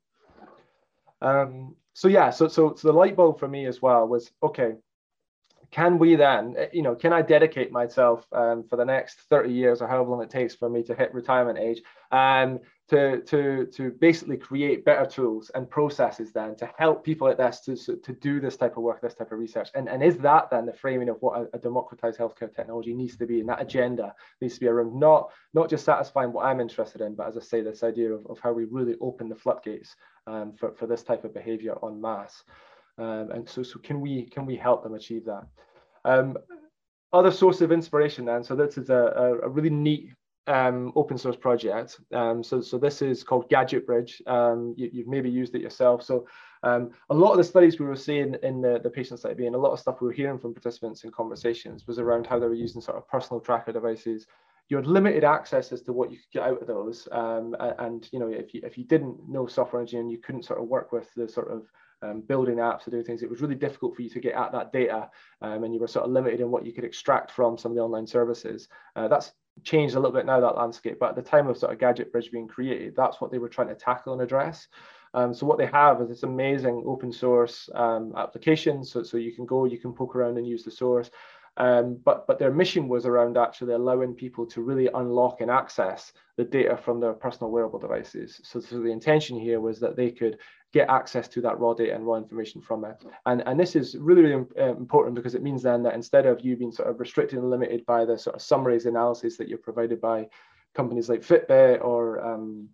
[1.24, 4.74] Um, so yeah, so, so so the light bulb for me as well was okay.
[5.74, 9.52] Can we then, eh, you know, can I dedicate myself um, for the next 30
[9.52, 11.82] years or however long it takes for me to hit retirement age
[12.12, 12.60] um,
[12.90, 17.62] to, to, to basically create better tools and processes then to help people at this
[17.62, 19.70] to, to do this type of work, this type of research.
[19.74, 23.18] And, and is that then the framing of what a, a democratized healthcare technology needs
[23.18, 23.40] to be?
[23.40, 27.16] And that agenda needs to be around not, not just satisfying what I'm interested in,
[27.16, 29.96] but as I say, this idea of, of how we really open the floodgates
[30.28, 32.44] um, for, for this type of behavior en masse.
[32.98, 35.48] Um, and so, so can we can we help them achieve that?
[36.06, 36.38] Um,
[37.12, 40.10] other source of inspiration then, so this is a, a really neat
[40.48, 42.00] um, open source project.
[42.12, 44.26] Um, so, so this is called Gadgetbridge.
[44.28, 46.04] Um, you, have maybe used it yourself.
[46.04, 46.28] So
[46.64, 49.56] um, a lot of the studies we were seeing in the, the patient study and
[49.56, 52.48] a lot of stuff we were hearing from participants in conversations was around how they
[52.48, 54.28] were using sort of personal tracker devices.
[54.70, 57.08] You had limited access as to what you could get out of those.
[57.12, 60.62] Um, and, you know, if you, if you didn't know software engineering, you couldn't sort
[60.62, 61.68] of work with the sort of
[62.04, 64.52] um, building apps to do things, it was really difficult for you to get at
[64.52, 65.10] that data
[65.42, 67.76] um, and you were sort of limited in what you could extract from some of
[67.76, 68.68] the online services.
[68.96, 69.32] Uh, that's
[69.64, 72.32] changed a little bit now, that landscape, but at the time of sort of Gadgetbridge
[72.32, 74.68] being created, that's what they were trying to tackle and address.
[75.16, 78.84] Um, so what they have is this amazing open source um, application.
[78.84, 81.12] So, so you can go, you can poke around and use the source.
[81.58, 86.12] Um, but, but their mission was around actually allowing people to really unlock and access
[86.36, 88.42] the data from their personal wearable devices.
[88.44, 90.40] So, so the intention here was that they could
[90.74, 93.04] get access to that raw data and raw information from it.
[93.28, 96.42] And, and this is really, really uh, important because it means then that instead of
[96.42, 99.60] you being sort of restricted and limited by the sort of summaries analysis that you're
[99.60, 100.28] provided by
[100.74, 102.70] companies like Fitbit or um,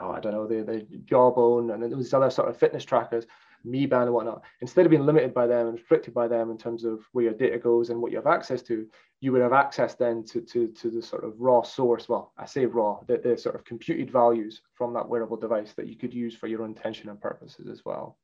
[0.00, 3.26] oh, I don't know, the, the Jawbone and those other sort of fitness trackers,
[3.64, 6.58] Mi Band and whatnot, instead of being limited by them and restricted by them in
[6.58, 8.86] terms of where your data goes and what you have access to,
[9.20, 12.08] you would have access then to, to, to the sort of raw source.
[12.08, 15.86] Well, I say raw, the, the sort of computed values from that wearable device that
[15.86, 18.18] you could use for your own intention and purposes as well.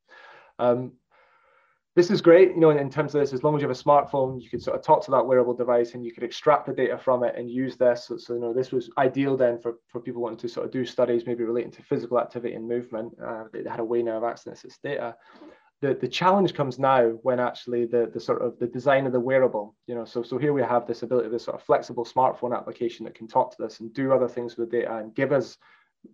[0.59, 0.93] Um,
[1.99, 3.83] this is great, you know, in, terms of this, as long as you have a
[3.83, 6.73] smartphone, you could sort of talk to that wearable device and you could extract the
[6.73, 8.07] data from it and use this.
[8.07, 10.71] So, so you know, this was ideal then for, for people wanting to sort of
[10.71, 13.13] do studies, maybe relating to physical activity and movement.
[13.21, 15.17] Uh, they had a way now of accessing this data.
[15.81, 19.19] The, the challenge comes now when actually the, the sort of the design of the
[19.19, 22.57] wearable, you know, so, so here we have this ability, this sort of flexible smartphone
[22.57, 25.33] application that can talk to this and do other things with the data and give
[25.33, 25.59] us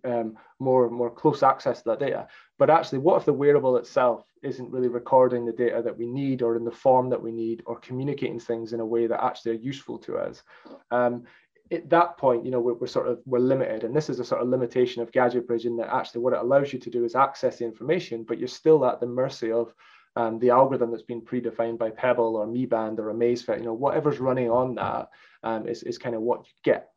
[0.03, 2.27] um, more more close access to that data.
[2.57, 6.41] But actually, what if the wearable itself isn't really recording the data that we need,
[6.41, 9.53] or in the form that we need, or communicating things in a way that actually
[9.53, 10.43] are useful to us?
[10.91, 11.23] Um,
[11.71, 14.25] at that point, you know, we're, we're, sort of we're limited, and this is a
[14.25, 17.15] sort of limitation of Gadgetbridge in that actually what it allows you to do is
[17.15, 19.73] access the information, but you're still at the mercy of
[20.15, 23.59] um, the algorithm that's been predefined by Pebble or Mi Band or Amazfit.
[23.59, 25.09] You know, whatever's running on that
[25.43, 26.89] um, is is kind of what you get.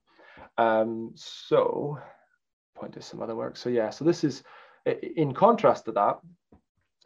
[0.56, 1.98] Um, so,
[2.78, 3.56] point to some other work.
[3.56, 4.42] So yeah, so this is
[5.16, 6.18] in contrast to that.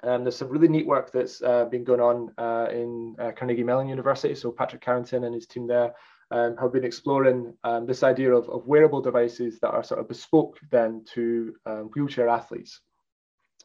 [0.05, 3.63] Um, there's some really neat work that's uh, been going on uh, in uh, Carnegie
[3.63, 4.35] Mellon University.
[4.35, 5.95] So Patrick Carrington and his team there
[6.33, 10.09] um, have been exploring um, this idea of, of, wearable devices that are sort of
[10.09, 12.81] bespoke then to um, wheelchair athletes.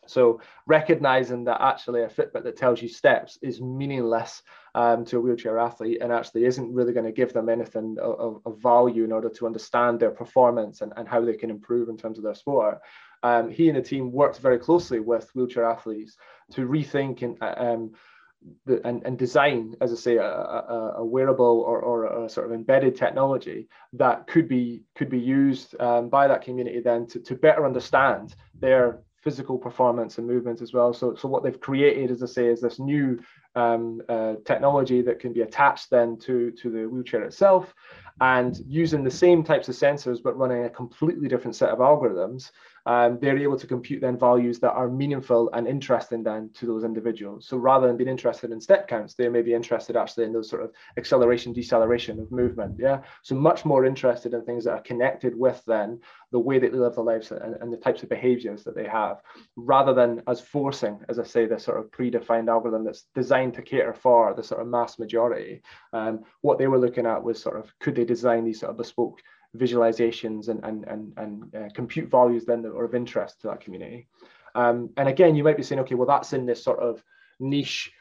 [0.09, 4.41] So recognizing that actually a Fitbit that tells you steps is meaningless
[4.75, 8.41] um, to a wheelchair athlete and actually isn't really going to give them anything of,
[8.45, 11.97] of, value in order to understand their performance and, and how they can improve in
[11.97, 12.79] terms of their sport.
[13.23, 16.17] Um, he and the team worked very closely with wheelchair athletes
[16.51, 17.91] to rethink and um,
[18.65, 22.45] the, and, and design, as I say, a, a, a wearable or, or a sort
[22.45, 27.19] of embedded technology that could be could be used um, by that community then to,
[27.19, 30.93] to better understand their physical performance and movements as well.
[30.93, 33.19] So, so what they've created, as I say, is this new
[33.55, 37.73] um, uh, technology that can be attached then to, to the wheelchair itself
[38.21, 42.51] and using the same types of sensors but running a completely different set of algorithms
[42.87, 46.85] um, they're able to compute then values that are meaningful and interesting then to those
[46.85, 47.45] individuals.
[47.45, 50.49] So rather than being interested in step counts, they may be interested actually in those
[50.49, 52.77] sort of acceleration, deceleration of movement.
[52.79, 53.01] Yeah.
[53.23, 55.99] So much more interested in things that are connected with then
[56.31, 58.87] the way that they live their lives and, and the types of behaviors that they
[58.87, 59.21] have,
[59.57, 63.61] rather than as forcing, as I say, the sort of predefined algorithm that's designed to
[63.61, 65.61] cater for the sort of mass majority.
[65.91, 68.77] Um, what they were looking at was sort of could they design these sort of
[68.77, 69.21] bespoke
[69.55, 73.61] visualizations and, and, and, and uh, compute values then that are of interest to that
[73.61, 74.07] community.
[74.55, 77.03] Um, and again, you might be saying, okay, well, that's in this sort of
[77.39, 77.91] niche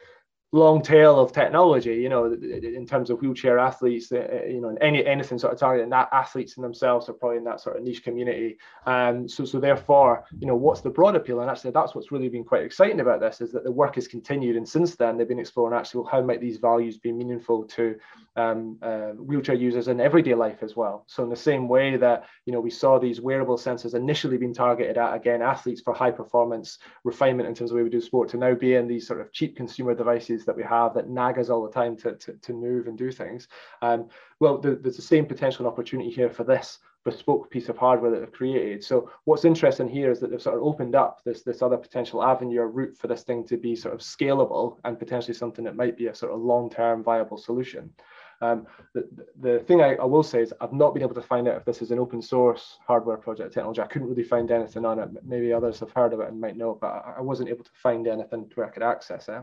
[0.57, 4.77] long tail of technology, you know, in terms of wheelchair athletes, uh, uh, you know,
[4.81, 7.83] any anything sort of targeting that athletes in themselves are probably in that sort of
[7.83, 8.59] niche community.
[8.87, 11.41] Um, so, so therefore, you know, what's the broad appeal?
[11.41, 14.09] And actually, that's what's really been quite exciting about this is that the work has
[14.09, 17.65] continued, and since then they've been exploring actually well, how might these values be meaningful
[17.65, 17.97] to
[18.37, 21.05] um, uh, wheelchair users in everyday life as well.
[21.07, 24.55] So, in the same way that you know we saw these wearable sensors initially being
[24.55, 28.01] targeted at again athletes for high performance refinement in terms of the way we do
[28.01, 31.09] sport, to now be in these sort of cheap consumer devices that we have that
[31.09, 33.49] nag us all the time to, to, to move and do things.
[33.83, 34.09] Um,
[34.41, 38.11] well, the, there's the same potential and opportunity here for this bespoke piece of hardware
[38.11, 38.83] that they've created.
[38.83, 42.23] So what's interesting here is that they've sort of opened up this, this other potential
[42.23, 45.77] avenue or route for this thing to be sort of scalable and potentially something that
[45.77, 47.93] might be a sort of long-term viable solution.
[48.41, 49.09] Um, the,
[49.41, 51.65] the thing I, I, will say is I've not been able to find out if
[51.65, 53.81] this is an open source hardware project technology.
[53.81, 55.09] I couldn't really find anything on it.
[55.25, 57.71] Maybe others have heard of it and might know, but I, I wasn't able to
[57.83, 59.43] find anything where I could access it.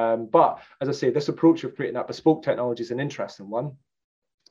[0.00, 3.50] Um, but as I say, this approach of creating that bespoke technology is an interesting
[3.50, 3.72] one.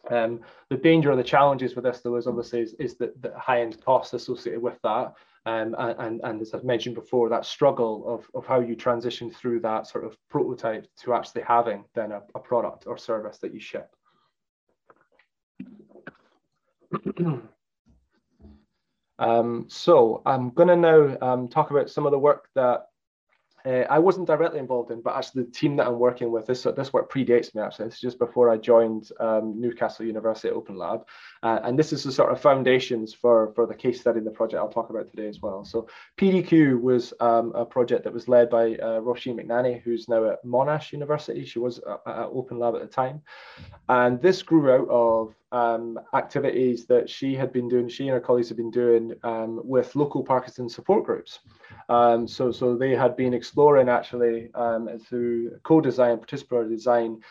[0.10, 3.34] Um, the danger or the challenges with this, though, is obviously is, is the, the
[3.38, 5.14] high-end costs associated with that.
[5.48, 9.62] Um, and, and as I've mentioned before, that struggle of, of how you transition through
[9.62, 13.62] that sort of prototype to actually having then a, a product or service that you
[13.62, 13.90] ship.
[19.20, 22.88] um, so I'm going to now um, talk about some of the work that
[23.66, 26.64] uh, I wasn't directly involved in, but actually the team that I'm working with, this
[26.64, 27.88] this work predates me actually.
[27.88, 31.06] It's just before I joined um, Newcastle University Open Lab,
[31.44, 34.32] uh, and this is the sort of foundations for for the case study in the
[34.32, 35.64] project I'll talk about today as well.
[35.66, 40.30] So PDQ was um, a project that was led by uh, Roisin McNaney, who's now
[40.32, 41.46] at Monash University.
[41.46, 43.22] She was at, at Open Lab at the time,
[43.90, 48.20] and this grew out of um, activities that she had been doing, she and her
[48.20, 51.40] colleagues had been doing um, with local Parkinson support groups.
[51.90, 57.22] Um, so, so they had been exploring actually um, through co-design, participatory design,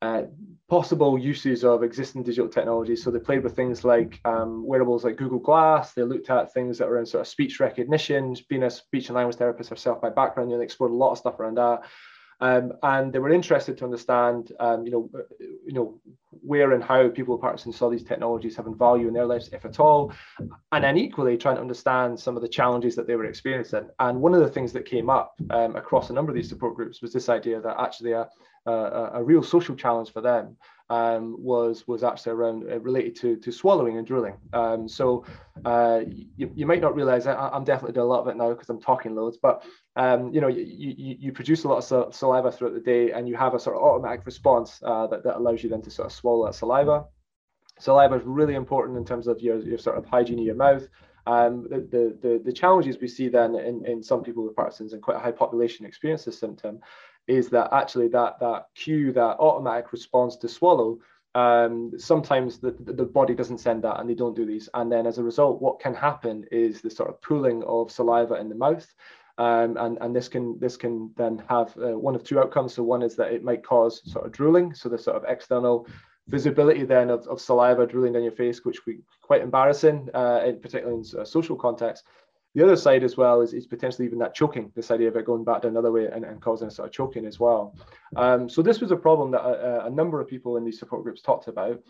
[0.00, 0.22] uh,
[0.68, 3.02] possible uses of existing digital technologies.
[3.02, 5.94] So they played with things like um, wearables like Google Glass.
[5.94, 8.36] They looked at things that were in sort of speech recognition.
[8.48, 11.40] Being a speech and language therapist herself by background, they explored a lot of stuff
[11.40, 11.82] around that.
[12.40, 17.08] Um, and they were interested to understand, um, you know, you know, where and how
[17.08, 20.12] people with Parkinson saw these technologies having value in their lives, if at all,
[20.70, 23.88] and then equally trying to understand some of the challenges that they were experiencing.
[23.98, 26.76] And one of the things that came up um, across a number of these support
[26.76, 28.28] groups was this idea that actually a,
[28.70, 30.56] a, real social challenge for them
[30.90, 34.34] um, was was actually around uh, related to to swallowing and drooling.
[34.52, 35.24] Um, so
[35.64, 38.50] uh, you, you might not realize I, am definitely doing a lot of it now
[38.50, 39.64] because I'm talking loads, but
[39.96, 43.28] um, you know you, you, you produce a lot of saliva throughout the day and
[43.28, 46.06] you have a sort of automatic response uh, that, that allows you then to sort
[46.06, 47.04] of swallow that saliva.
[47.78, 50.88] Saliva is really important in terms of your, your sort of hygiene of your mouth.
[51.26, 54.94] Um, the, the, the, the, challenges we see then in, in some people with Parkinson's
[54.94, 56.80] and quite a high population experience this symptom
[57.28, 60.98] is that actually that, that cue, that automatic response to swallow,
[61.34, 64.68] um, sometimes the, the body doesn't send that and they don't do these.
[64.74, 68.34] And then as a result, what can happen is the sort of pooling of saliva
[68.34, 68.92] in the mouth.
[69.36, 72.74] Um, and, and this can this can then have uh, one of two outcomes.
[72.74, 75.86] So one is that it might cause sort of drooling, so the sort of external
[76.26, 80.60] visibility then of, of saliva drooling down your face, which we quite embarrassing, uh, in,
[80.60, 82.04] particularly in a social context.
[82.54, 85.26] The other side as well is, is potentially even that choking, this idea of it
[85.26, 87.74] going back another way and, and causing a sort of choking as well.
[88.16, 91.02] Um, so this was a problem that a, a, number of people in these support
[91.02, 91.80] groups talked about.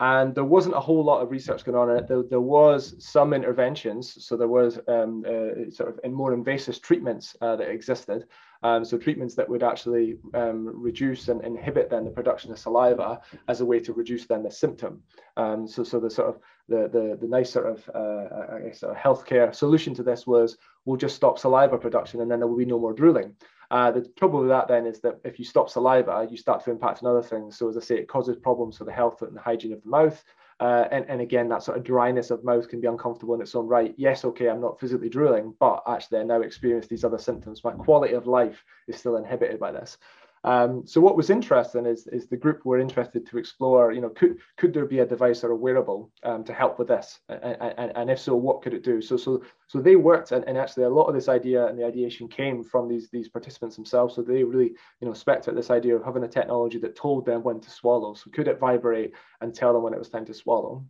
[0.00, 2.08] And there wasn't a whole lot of research going on in it.
[2.08, 4.24] There, there was some interventions.
[4.26, 8.26] So there was um, uh, sort of in more invasive treatments uh, that existed.
[8.62, 13.20] Um, so treatments that would actually um, reduce and inhibit then the production of saliva
[13.48, 15.02] as a way to reduce then the symptom.
[15.36, 16.38] Um, so, so the sort of
[16.68, 20.58] the, the, the nice sort of, uh, I guess, a healthcare solution to this was
[20.84, 23.34] we'll just stop saliva production and then there will be no more drooling.
[23.70, 26.70] Uh, the trouble with that then is that if you stop saliva, you start to
[26.70, 27.56] impact on other things.
[27.56, 29.88] So as I say, it causes problems for the health and the hygiene of the
[29.88, 30.22] mouth.
[30.62, 33.56] Uh, and, and again, that sort of dryness of mouth can be uncomfortable in its
[33.56, 33.96] own right.
[33.96, 37.64] Yes, okay, I'm not physically drooling, but actually I now experience these other symptoms.
[37.64, 39.98] My quality of life is still inhibited by this.
[40.44, 44.08] Um, so what was interesting is, is the group were interested to explore, you know,
[44.08, 47.20] could, could there be a device or a wearable um, to help with this?
[47.28, 49.00] And, and, and, if so, what could it do?
[49.00, 51.86] So, so, so they worked and, and actually a lot of this idea and the
[51.86, 54.16] ideation came from these, these participants themselves.
[54.16, 57.24] So they really, you know, spec at this idea of having a technology that told
[57.24, 58.14] them when to swallow.
[58.14, 60.84] So could it vibrate and tell them when it was time to swallow?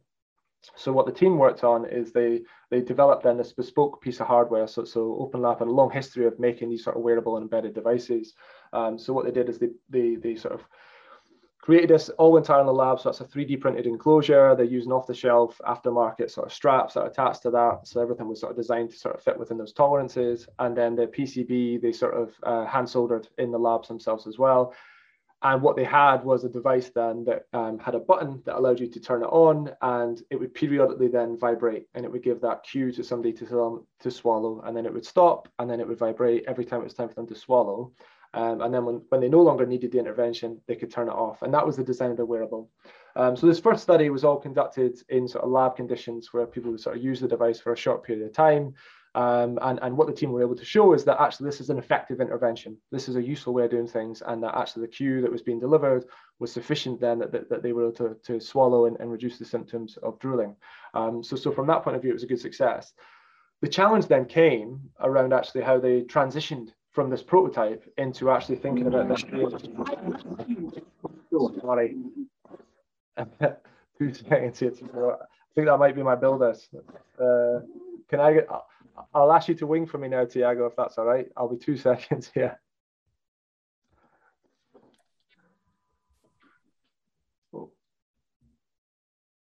[0.76, 4.26] So what the team worked on is they they developed then this bespoke piece of
[4.26, 4.66] hardware.
[4.66, 7.74] So so OpenLab had a long history of making these sort of wearable and embedded
[7.74, 8.34] devices.
[8.72, 10.64] Um, so what they did is they, they, they sort of
[11.62, 13.00] created this all entire in the lab.
[13.00, 14.54] So that's a 3D printed enclosure.
[14.56, 17.80] They're using off the shelf aftermarket sort of straps that are attached to that.
[17.84, 20.48] So everything was sort of designed to sort of fit within those tolerances.
[20.58, 24.38] And then the PCB, they sort of uh, hand soldered in the labs themselves as
[24.38, 24.74] well.
[25.43, 28.78] And what they had was a device then that um, had a button that allowed
[28.78, 32.40] you to turn it on and it would periodically then vibrate and it would give
[32.43, 35.80] that cue to somebody to, um, to swallow and then it would stop and then
[35.80, 37.93] it would vibrate every time it was time for them to swallow.
[38.34, 41.12] Um, and then when, when they no longer needed the intervention, they could turn it
[41.12, 41.43] off.
[41.43, 42.70] And that was the design of the wearable.
[43.14, 46.70] Um, so this first study was all conducted in sort of lab conditions where people
[46.70, 48.74] would sort of use the device for a short period of time.
[49.14, 51.68] Um, and, and what the team were able to show is that actually this is
[51.68, 52.78] an effective intervention.
[52.90, 55.42] This is a useful way of doing things and that actually the cue that was
[55.42, 56.06] being delivered
[56.38, 59.38] was sufficient then that, that, that they were able to, to swallow and, and reduce
[59.38, 60.56] the symptoms of drooling.
[60.94, 62.94] Um, so, so from that point of view, it was a good success.
[63.60, 68.86] The challenge then came around actually how they transitioned from this prototype into actually thinking
[68.86, 69.22] about this.
[71.60, 71.96] Sorry.
[73.98, 74.62] Two seconds.
[74.62, 76.68] I think that might be my builders.
[77.20, 77.60] Uh,
[78.08, 78.48] can I get,
[79.14, 81.26] I'll ask you to wing for me now, Tiago, if that's all right.
[81.36, 82.59] I'll be two seconds here.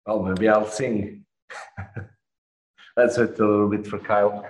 [0.06, 1.24] Well, maybe I'll sing.
[2.96, 4.46] Let's wait a little bit for Kyle.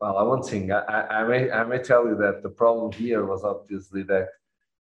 [0.00, 0.72] Well, I won't sing.
[0.72, 0.80] I,
[1.20, 4.28] I, may, I may tell you that the problem here was obviously that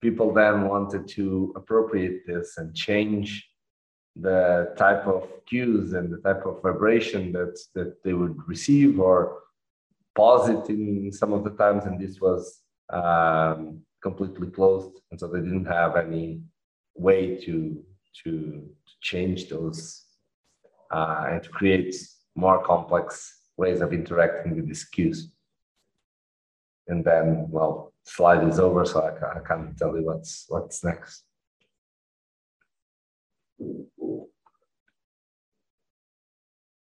[0.03, 3.49] people then wanted to appropriate this and change
[4.15, 9.39] the type of cues and the type of vibration that, that they would receive or
[10.15, 11.87] pause it in some of the times.
[11.87, 12.61] And this was
[12.91, 15.01] um, completely closed.
[15.11, 16.43] And so they didn't have any
[16.95, 17.83] way to,
[18.23, 20.05] to, to change those
[20.91, 21.97] uh, and to create
[22.35, 25.31] more complex ways of interacting with these cues.
[26.89, 31.25] And then, well, slide is over, so I, I can't tell you what's what's next.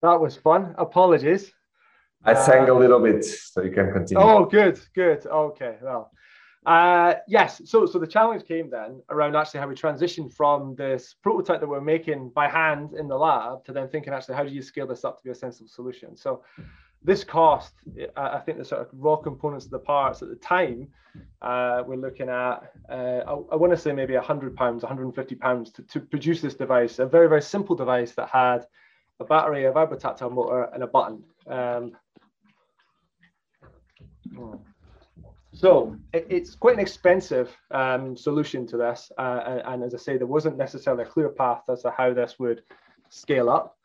[0.01, 0.75] That was fun.
[0.77, 1.51] Apologies.
[2.23, 4.23] I sang uh, a little bit, so you can continue.
[4.23, 5.25] Oh, good, good.
[5.25, 6.11] Okay, well,
[6.65, 11.15] uh, yes, so so the challenge came then around actually how we transitioned from this
[11.21, 14.49] prototype that we're making by hand in the lab to then thinking actually how do
[14.49, 16.17] you scale this up to be a sensible solution.
[16.17, 16.43] So
[17.01, 17.73] this cost,
[18.17, 20.89] I think the sort of raw components of the parts at the time,
[21.41, 25.71] uh, we're looking at, uh, I, I want to say maybe 100 pounds, 150 pounds
[25.71, 28.65] to, to produce this device, a very, very simple device that had
[29.21, 31.23] a battery, a vibrotactile motor, and a button.
[31.47, 31.93] Um,
[34.37, 34.59] oh.
[35.59, 39.11] So it, it's quite an expensive um, solution to this.
[39.17, 42.13] Uh, and, and, as I say, there wasn't necessarily a clear path as to how
[42.13, 42.63] this would
[43.09, 43.75] scale up.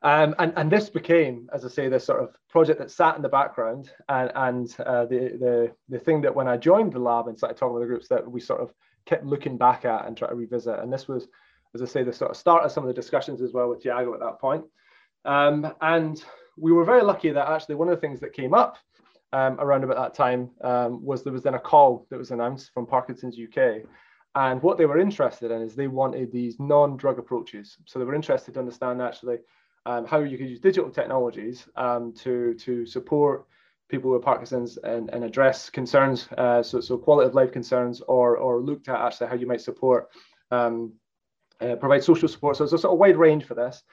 [0.00, 3.22] Um, and, and this became, as I say, this sort of project that sat in
[3.22, 3.90] the background.
[4.08, 7.58] And, and uh, the, the, the thing that when I joined the lab and started
[7.58, 8.72] talking with the groups that we sort of
[9.04, 10.78] kept looking back at and try to revisit.
[10.78, 11.28] And this was,
[11.74, 13.82] as I say, the sort of start of some of the discussions as well with
[13.82, 14.64] Tiago at that point.
[15.26, 16.24] Um, and
[16.56, 18.78] we were very lucky that actually one of the things that came up
[19.34, 22.70] um, around about that time um, was there was then a call that was announced
[22.72, 23.82] from Parkinson's UK
[24.36, 27.76] and what they were interested in is they wanted these non-drug approaches.
[27.86, 29.38] So they were interested to understand actually
[29.86, 33.46] um, how you could use digital technologies um, to, to support
[33.88, 38.36] people with Parkinson's and, and address concerns, uh, so, so quality of life concerns, or,
[38.38, 40.08] or looked at actually how you might support,
[40.50, 40.92] um,
[41.60, 42.56] uh, provide social support.
[42.56, 43.84] So there's a sort of wide range for this.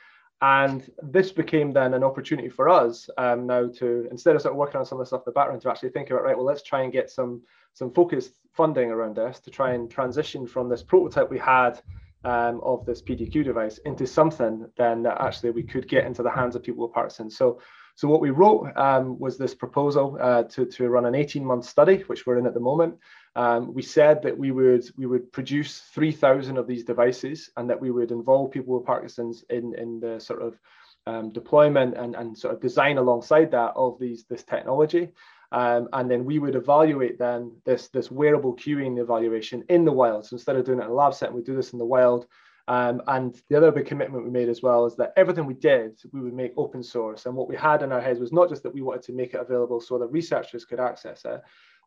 [0.41, 4.57] And this became then an opportunity for us um, now to, instead of sort of
[4.57, 6.45] working on some of the stuff in the background, to actually think about, right, well,
[6.45, 7.41] let's try and get some,
[7.73, 11.79] some focused funding around this to try and transition from this prototype we had
[12.23, 16.29] um, of this PDQ device into something then that actually we could get into the
[16.29, 17.37] hands of people with Parkinson's.
[17.37, 17.59] So,
[17.95, 21.65] so what we wrote um, was this proposal uh, to, to run an 18 month
[21.65, 22.95] study, which we're in at the moment.
[23.35, 27.79] Um, we said that we would we would produce 3,000 of these devices and that
[27.79, 30.59] we would involve people with Parkinson's in, in the sort of
[31.07, 35.13] um, deployment and, and sort of design alongside that of these this technology.
[35.53, 40.25] Um, and then we would evaluate then this, this wearable cueing evaluation in the wild.
[40.25, 42.25] So instead of doing it in a lab setting, we do this in the wild.
[42.67, 45.99] Um, and the other big commitment we made as well is that everything we did,
[46.13, 47.25] we would make open source.
[47.25, 49.33] And what we had in our heads was not just that we wanted to make
[49.33, 51.41] it available so that researchers could access it.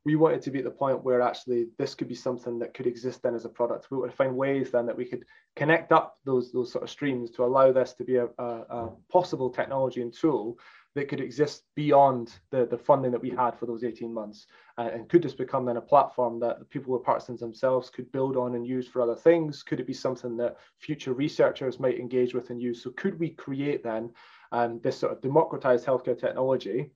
[0.04, 2.86] We wanted to be at the point where actually this could be something that could
[2.86, 3.90] exist then as a product.
[3.90, 5.24] We would find ways then that we could
[5.56, 8.90] connect up those, those sort of streams to allow this to be a, a, a
[9.10, 10.58] possible technology and tool
[10.94, 14.46] that could exist beyond the, the funding that we had for those 18 months?
[14.78, 18.10] Uh, and could this become then a platform that the people with Parkinson's themselves could
[18.12, 19.62] build on and use for other things?
[19.62, 22.82] Could it be something that future researchers might engage with and use?
[22.82, 24.10] So could we create then
[24.52, 26.90] um, this sort of democratized healthcare technology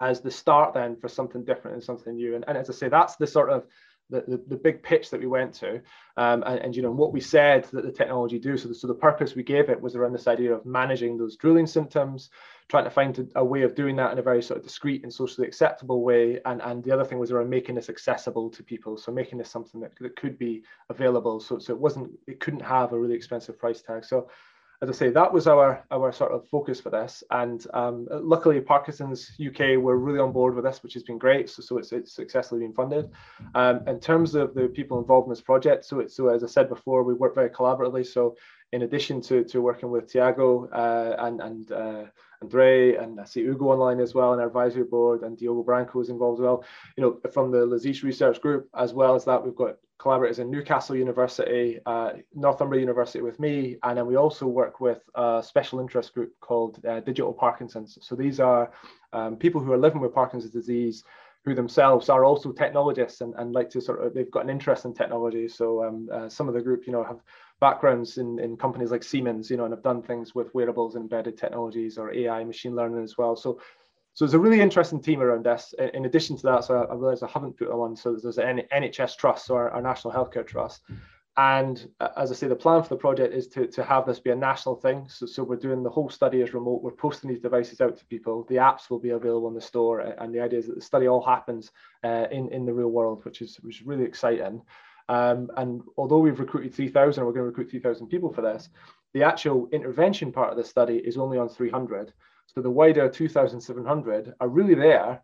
[0.00, 2.34] as the start then for something different and something new?
[2.34, 3.66] And, and as I say, that's the sort of
[4.10, 5.80] the, the, the, big pitch that we went to.
[6.16, 8.86] Um, and, and, you know what we said that the technology do so the, so
[8.86, 12.30] the purpose we gave it was around this idea of managing those drooling symptoms
[12.68, 15.02] trying to find a, a way of doing that in a very sort of discreet
[15.02, 16.40] and socially acceptable way.
[16.44, 18.96] And and the other thing was around making this accessible to people.
[18.96, 21.40] So making this something that, that could be available.
[21.40, 24.04] So, so it wasn't it couldn't have a really expensive price tag.
[24.04, 24.28] So
[24.82, 27.22] as I say, that was our our sort of focus for this.
[27.30, 31.50] And um, luckily, Parkinson's UK were really on board with this, which has been great.
[31.50, 33.10] So, so it's, it's successfully been funded.
[33.54, 36.46] Um, in terms of the people involved in this project, so it's, so as I
[36.46, 38.06] said before, we work very collaboratively.
[38.06, 38.36] So
[38.72, 42.04] in addition to, to working with Tiago uh, and and uh,
[42.42, 46.00] Andre and I see Ugo online as well, and our advisory board, and Diogo Branco
[46.00, 46.64] is involved as well.
[46.96, 50.50] You know, from the LASIGE Research Group, as well as that, we've got collaborators in
[50.50, 55.80] Newcastle University, uh, Northumbria University with me, and then we also work with a special
[55.80, 57.98] interest group called uh, Digital Parkinson's.
[58.00, 58.72] So these are
[59.12, 61.04] um, people who are living with Parkinson's disease
[61.44, 64.84] who themselves are also technologists and, and like to sort of they've got an interest
[64.84, 65.48] in technology.
[65.48, 67.20] So um, uh, some of the group, you know, have
[67.60, 71.02] backgrounds in, in companies like Siemens, you know, and have done things with wearables, and
[71.02, 73.36] embedded technologies, or AI, machine learning as well.
[73.36, 73.60] So
[74.14, 75.72] so it's a really interesting team around this.
[75.94, 77.78] In addition to that, so I, realize I haven't put on.
[77.78, 77.96] One.
[77.96, 80.82] So there's an NHS Trust, so our, our National Healthcare Trust.
[81.40, 84.20] And uh, as I say, the plan for the project is to, to have this
[84.20, 85.06] be a national thing.
[85.08, 86.82] So, so we're doing the whole study as remote.
[86.82, 88.44] We're posting these devices out to people.
[88.50, 90.00] The apps will be available in the store.
[90.00, 91.70] And the idea is that the study all happens
[92.04, 94.60] uh, in, in the real world, which is, which is really exciting.
[95.08, 98.68] Um, and although we've recruited 3,000, we're going to recruit 3,000 people for this,
[99.14, 102.12] the actual intervention part of the study is only on 300.
[102.48, 105.22] So the wider 2,700 are really there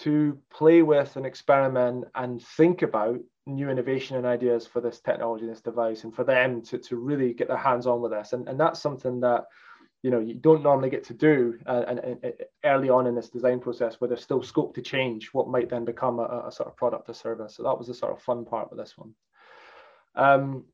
[0.00, 5.46] to play with and experiment and think about new innovation and ideas for this technology,
[5.46, 8.32] this device, and for them to, to really get their hands on with this.
[8.32, 9.44] And, and that's something that
[10.02, 12.34] you know you don't normally get to do uh, and, and,
[12.64, 15.84] early on in this design process where there's still scope to change what might then
[15.84, 17.56] become a, a sort of product or service.
[17.56, 19.14] So that was the sort of fun part with this one.
[20.14, 20.64] Um,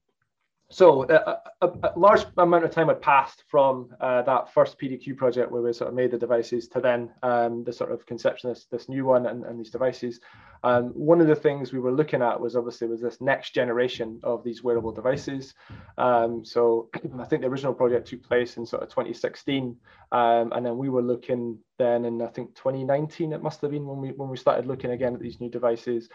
[0.73, 5.16] so uh, a, a, large amount of time had passed from uh, that first PDQ
[5.16, 8.51] project where we sort of made the devices to then um, the sort of conception
[8.51, 10.21] of this, this new one and, and these devices.
[10.62, 14.21] Um, one of the things we were looking at was obviously was this next generation
[14.23, 15.55] of these wearable devices.
[15.99, 19.77] Um, so I think the original project took place in sort of 2016,
[20.12, 23.87] um, and then we were looking then in I think 2019 it must have been
[23.87, 26.09] when we when we started looking again at these new devices.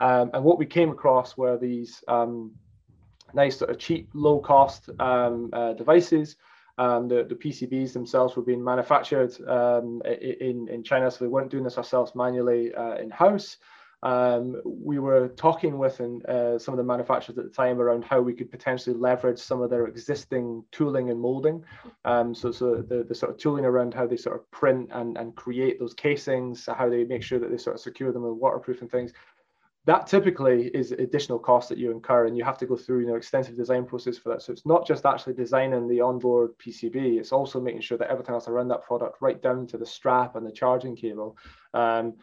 [0.00, 2.52] Um, and what we came across were these um,
[3.34, 6.36] nice sort of cheap, low cost um, uh, devices.
[6.78, 11.50] Um, the, the PCBs themselves were being manufactured um, in, in China, so we weren't
[11.50, 13.56] doing this ourselves manually uh, in house.
[14.02, 18.04] um, we were talking with and, uh, some of the manufacturers at the time around
[18.04, 21.64] how we could potentially leverage some of their existing tooling and molding.
[22.04, 25.16] Um, so, so the, the sort of tooling around how they sort of print and,
[25.18, 28.34] and create those casings, how they make sure that they sort of secure them with
[28.34, 29.12] waterproof and things.
[29.88, 33.06] That typically is additional cost that you incur, and you have to go through you
[33.06, 34.42] know extensive design process for that.
[34.42, 38.34] So it's not just actually designing the onboard PCB; it's also making sure that everything
[38.34, 41.38] else around that product, right down to the strap and the charging cable,
[41.72, 42.16] um,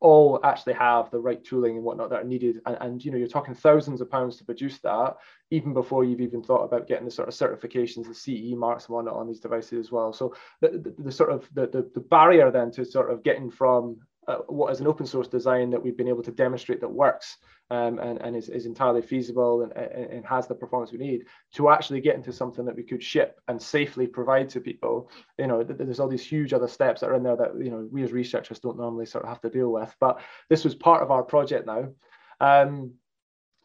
[0.00, 2.60] all actually have the right tooling and whatnot that are needed.
[2.66, 5.18] And, and, you know, you're talking thousands of pounds to produce that,
[5.52, 8.96] even before you've even thought about getting the sort of certifications, the CE marks and
[8.96, 10.12] whatnot on these devices as well.
[10.12, 13.52] So the, the, the sort of the, the, the barrier then to sort of getting
[13.52, 13.98] from
[14.28, 17.36] uh, what is an open source design that we've been able to demonstrate that works
[17.70, 21.24] um, and, and is, is entirely feasible and, and has the performance we need
[21.54, 25.10] to actually get into something that we could ship and safely provide to people.
[25.38, 27.88] You know, there's all these huge other steps that are in there that, you know,
[27.90, 31.02] we as researchers don't normally sort of have to deal with, but this was part
[31.02, 31.88] of our project now.
[32.40, 32.94] Um,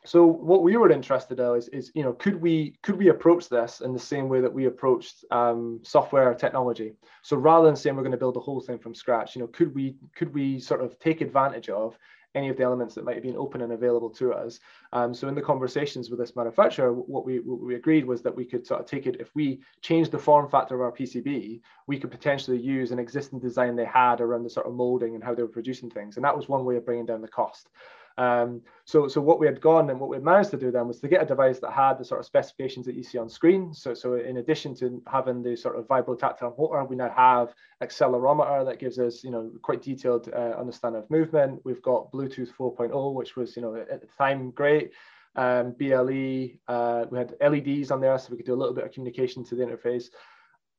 [0.04, 3.50] so what we were interested in is, is you know could we could we approach
[3.50, 7.96] this in the same way that we approached um, software technology so rather than saying
[7.96, 10.60] we're going to build the whole thing from scratch you know could we could we
[10.60, 11.98] sort of take advantage of
[12.36, 14.60] any of the elements that might have been open and available to us.
[14.94, 18.36] Um, so in the conversations with this manufacturer, what we, what we agreed was that
[18.36, 21.62] we could sort of take it, if we change the form factor of our PCB,
[21.88, 25.24] we could potentially use an existing design they had around the sort of molding and
[25.24, 26.16] how they were producing things.
[26.16, 27.70] And that was one way of bringing down the cost.
[28.18, 31.00] Um, so, so what we had gone and what we managed to do then was
[31.00, 33.74] to get a device that had the sort of specifications that you see on screen.
[33.74, 38.66] So, so in addition to having the sort of vibrotactile motor, we now have accelerometer
[38.66, 41.62] that gives us, you know, quite detailed uh, understanding of movement.
[41.64, 44.92] We've got Bluetooth 4.0, which was, you know, at the time great.
[45.36, 48.84] Um, BLE, uh, we had LEDs on there, so we could do a little bit
[48.84, 50.10] of communication to the interface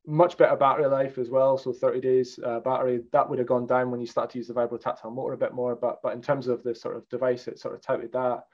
[0.07, 1.57] much better battery life as well.
[1.57, 4.49] So 30 days uh, battery that would have gone down when you start to use
[4.49, 5.77] the vibrotactile motor a bit more.
[5.77, 8.47] But but in terms of the sort of device, it sort of touted that.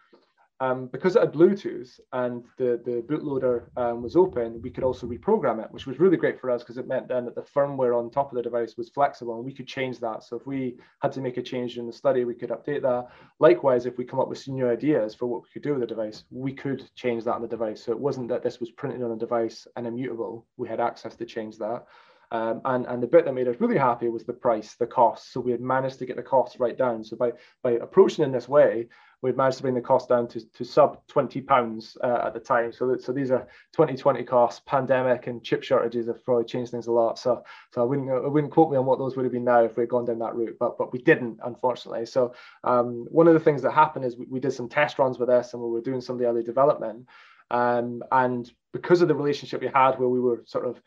[0.61, 5.07] Um, because it had Bluetooth and the, the bootloader um, was open, we could also
[5.07, 7.97] reprogram it, which was really great for us because it meant then that the firmware
[7.97, 10.25] on top of the device was flexible and we could change that.
[10.25, 13.07] So if we had to make a change in the study, we could update that.
[13.39, 15.81] Likewise, if we come up with some new ideas for what we could do with
[15.81, 17.85] the device, we could change that on the device.
[17.85, 20.45] So it wasn't that this was printed on a device and immutable.
[20.57, 21.85] We had access to change that.
[22.31, 25.33] Um, and, and the bit that made us really happy was the price, the cost.
[25.33, 27.03] So we had managed to get the costs right down.
[27.05, 27.33] So by,
[27.63, 28.89] by approaching in this way,
[29.23, 32.41] we'd managed to bring the cost down to, to sub 20 pounds uh, at the
[32.41, 32.73] time.
[32.73, 36.87] So, that, so these are 2020 costs, pandemic and chip shortages have probably changed things
[36.87, 37.19] a lot.
[37.19, 37.43] So,
[37.73, 39.77] so I wouldn't, I wouldn't quote me on what those would have been now if
[39.77, 42.07] we'd gone down that route, but, but we didn't, unfortunately.
[42.07, 45.19] So um, one of the things that happened is we, we did some test runs
[45.19, 47.07] with this and we were doing some of the early development.
[47.51, 50.81] Um, and because of the relationship we had where we were sort of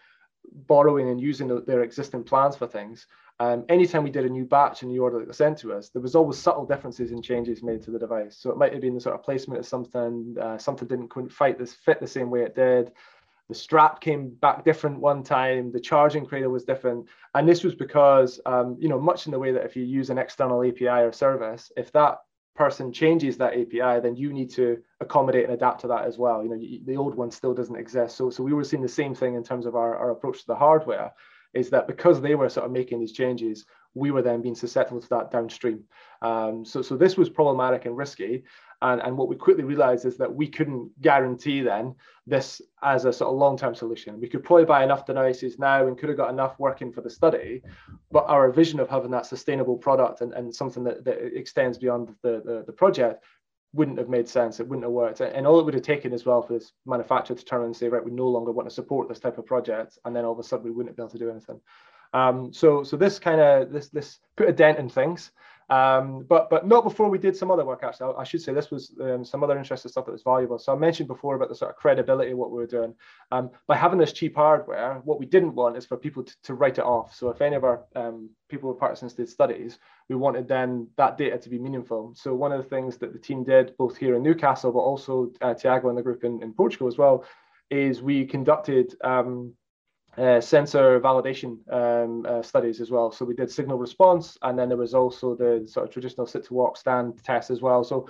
[0.52, 3.08] borrowing and using their existing plans for things.
[3.40, 6.02] Anytime we did a new batch and new order that was sent to us, there
[6.02, 8.38] was always subtle differences in changes made to the device.
[8.38, 11.58] So it might have been the sort of placement of something, uh, something didn't quite
[11.58, 12.92] this fit the same way it did.
[13.50, 15.72] The strap came back different one time.
[15.72, 19.40] The charging cradle was different, and this was because, um, you know, much in the
[19.40, 22.20] way that if you use an external API or service, if that
[22.56, 26.44] person changes that API, then you need to accommodate and adapt to that as well.
[26.44, 28.16] You know, you, the old one still doesn't exist.
[28.16, 30.48] So, so we were seeing the same thing in terms of our, our approach to
[30.48, 31.12] the hardware,
[31.54, 35.02] is that because they were sort of making these changes, we were then being susceptible
[35.02, 35.84] to that downstream.
[36.22, 38.44] Um, so, so this was problematic and risky.
[38.82, 41.96] And, and what we quickly realized is that we couldn't guarantee then
[42.26, 44.20] this as a sort of long-term solution.
[44.20, 47.10] We could probably buy enough devices now and could have got enough working for the
[47.10, 47.62] study,
[48.12, 52.16] but our vision of having that sustainable product and, and something that, that extends beyond
[52.24, 53.24] the, the, the project
[53.74, 54.60] wouldn't have made sense.
[54.60, 55.22] It wouldn't have worked.
[55.22, 57.88] And all it would have taken as well for this manufacturer to turn and say,
[57.88, 59.98] right, we no longer want to support this type of project.
[60.04, 61.62] And then all of a sudden we wouldn't be able to do anything.
[62.14, 65.32] Um, so, so this kind of, this, this put a dent in things.
[65.72, 67.82] Um, but but not before we did some other work.
[67.82, 70.60] Actually, I, I should say this was um, some other interesting stuff that was valuable.
[70.60, 72.94] So I mentioned before about the sort of credibility of what we were doing.
[73.32, 76.56] Um, by having this cheap hardware, what we didn't want is for people to, to
[76.56, 77.16] write it off.
[77.16, 81.18] So if any of our um, people with Parkinson's did studies, we wanted then that
[81.18, 82.14] data to be meaningful.
[82.18, 85.32] So one of the things that the team did, both here in Newcastle, but also
[85.40, 87.24] uh, Tiago and the group in, in Portugal as well,
[87.70, 89.54] is we conducted um,
[90.18, 93.12] uh, sensor validation um, uh, studies as well.
[93.12, 96.46] So we did signal response, and then there was also the sort of traditional sit
[96.46, 97.84] to walk stand test as well.
[97.84, 98.08] So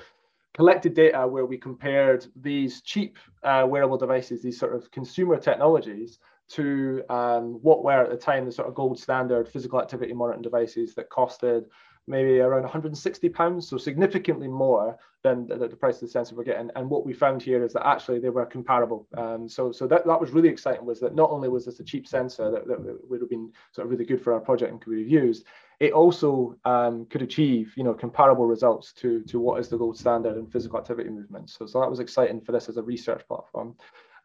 [0.54, 6.20] collected data where we compared these cheap uh, wearable devices, these sort of consumer technologies,
[6.50, 10.42] to um, what were at the time the sort of gold standard physical activity monitoring
[10.42, 11.66] devices that costed
[12.08, 16.44] maybe around 160 pounds, so significantly more than the, the, price of the sensor we're
[16.44, 16.72] getting.
[16.76, 19.08] And what we found here is that actually they were comparable.
[19.16, 21.84] Um, so so that, that was really exciting was that not only was this a
[21.84, 24.82] cheap sensor that, that would have been sort of really good for our project and
[24.82, 25.46] could be used,
[25.80, 29.98] it also um, could achieve you know comparable results to to what is the gold
[29.98, 31.56] standard in physical activity movements.
[31.58, 33.76] So, so that was exciting for this as a research platform.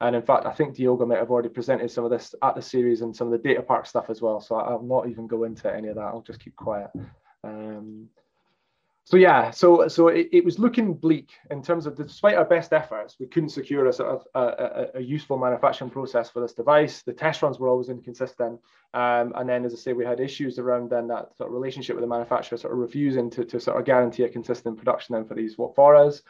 [0.01, 2.61] And in fact, I think Diogo might have already presented some of this at the
[2.61, 4.41] series and some of the data park stuff as well.
[4.41, 6.03] So I'll not even go into any of that.
[6.03, 6.91] I'll just keep quiet.
[7.47, 8.09] Um,
[9.05, 12.73] so yeah, so so it, it, was looking bleak in terms of despite our best
[12.73, 16.55] efforts, we couldn't secure a sort of a, a, a useful manufacturing process for this
[16.55, 17.03] device.
[17.03, 18.61] The test runs were always inconsistent,
[18.95, 21.95] um, and then as I say, we had issues around then that sort of relationship
[21.95, 25.25] with the manufacturer, sort of refusing to, to sort of guarantee a consistent production then
[25.25, 26.23] for these what for us.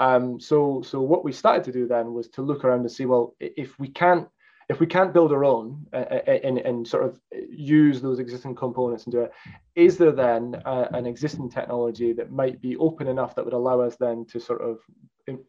[0.00, 3.06] Um, so so what we started to do then was to look around and see
[3.06, 4.26] well if we can't
[4.68, 8.54] if we can't build our own uh, uh, and, and sort of use those existing
[8.54, 9.32] components and do it,
[9.74, 13.80] is there then uh, an existing technology that might be open enough that would allow
[13.80, 14.78] us then to sort of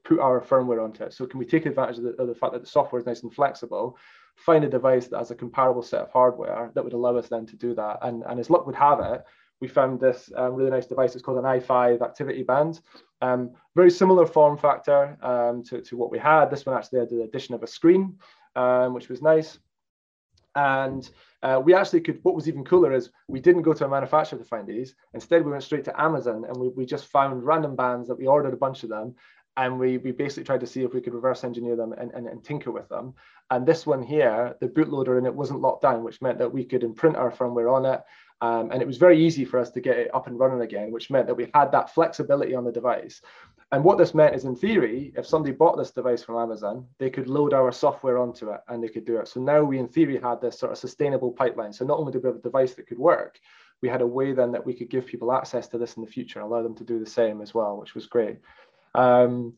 [0.04, 1.14] put our firmware onto it?
[1.14, 3.24] So can we take advantage of the, of the fact that the software is nice
[3.24, 3.98] and flexible,
[4.36, 7.46] find a device that has a comparable set of hardware that would allow us then
[7.46, 8.00] to do that?
[8.02, 9.24] And, and as luck would have it,
[9.62, 11.16] we found this um, really nice device.
[11.16, 12.82] It's called an i5 activity band.
[13.22, 16.50] Um, very similar form factor um, to, to what we had.
[16.50, 18.18] This one actually had the addition of a screen
[18.56, 19.60] um, which was nice.
[20.56, 21.10] And
[21.44, 24.40] uh, we actually could, what was even cooler is we didn't go to a manufacturer
[24.40, 24.96] to find these.
[25.14, 28.26] Instead, we went straight to Amazon and we, we just found random bands that we
[28.26, 29.16] ordered a bunch of them.
[29.58, 32.28] And we, we basically tried to see if we could reverse engineer them and, and,
[32.28, 33.14] and tinker with them.
[33.50, 36.66] And this one here, the bootloader in it wasn't locked down, which meant that we
[36.66, 38.02] could imprint our firmware on it.
[38.42, 40.92] Um, and it was very easy for us to get it up and running again,
[40.92, 43.22] which meant that we had that flexibility on the device.
[43.72, 47.10] And what this meant is, in theory, if somebody bought this device from Amazon, they
[47.10, 49.28] could load our software onto it and they could do it.
[49.28, 51.74] So now we, in theory, had this sort of sustainable pipeline.
[51.74, 53.40] So not only did we have a device that could work,
[53.82, 56.10] we had a way then that we could give people access to this in the
[56.10, 58.38] future, allow them to do the same as well, which was great.
[58.94, 59.54] Um,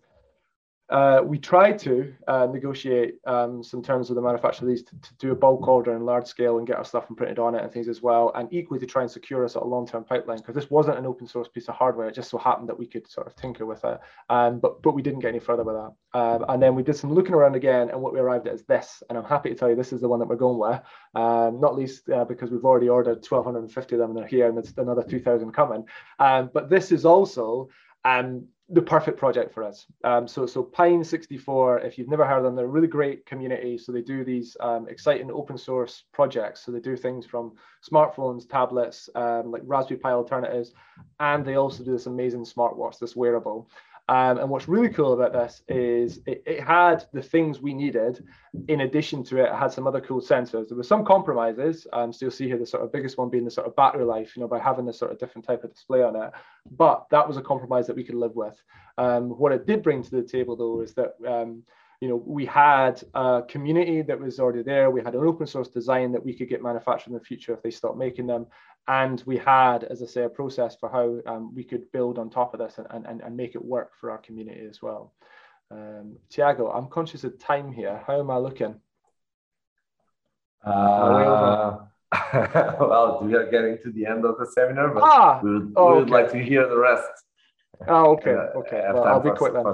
[0.90, 5.14] uh, we tried to uh, negotiate um, some terms with the manufacturer these to, to,
[5.20, 7.72] do a bulk order in large scale and get our stuff printed on it and
[7.72, 10.56] things as well, and equally to try and secure a sort of long-term pipeline because
[10.56, 12.08] this wasn't an open source piece of hardware.
[12.08, 14.94] It just so happened that we could sort of tinker with it, um, but but
[14.94, 16.20] we didn't get any further with that.
[16.20, 18.64] Um, and then we did some looking around again, and what we arrived at is
[18.64, 19.04] this.
[19.10, 20.82] And I'm happy to tell you this is the one that we're going with,
[21.16, 24.56] um, not least uh, because we've already ordered 1,250 of them and they're here, and
[24.56, 25.84] there's another 2,000 coming.
[26.20, 27.68] Um, but this is also
[28.06, 29.86] um, the perfect project for us.
[30.04, 33.26] Um, so, so Pine 64, if you've never heard of them, they're a really great
[33.26, 33.78] community.
[33.78, 36.66] So they do these um, exciting open source projects.
[36.66, 37.54] So they do things from
[37.90, 40.74] smartphones, tablets, um, like Raspberry Pi alternatives,
[41.20, 43.70] and they also do this amazing smartwatch, this wearable.
[44.10, 48.24] Um, and what's really cool about this is it, it, had the things we needed.
[48.70, 50.70] In addition to it, it had some other cool sensors.
[50.70, 51.86] There were some compromises.
[51.92, 54.06] Um, so you'll see here the sort of biggest one being the sort of battery
[54.06, 56.32] life, you know, by having this sort of different type of display on it.
[56.72, 58.56] But that was a compromise that we could live with.
[58.98, 61.64] Um, what it did bring to the table, though, is that um,
[62.00, 64.92] you know, we had a community that was already there.
[64.92, 67.64] We had an open source design that we could get manufactured in the future if
[67.64, 68.46] they stopped making them.
[68.88, 72.30] And we had, as I say, a process for how um, we could build on
[72.30, 75.14] top of this and, and, and make it work for our community as well.
[75.72, 78.02] Um, Tiago, I'm conscious of time here.
[78.06, 78.76] How am I looking?
[80.64, 81.78] Uh,
[82.80, 85.88] well, we are getting to the end of the seminar, but ah, we would, oh,
[85.88, 86.12] we would okay.
[86.12, 87.10] like to hear the rest.
[87.88, 88.86] Oh, okay, uh, okay.
[88.94, 89.66] Well, I'll be quick then.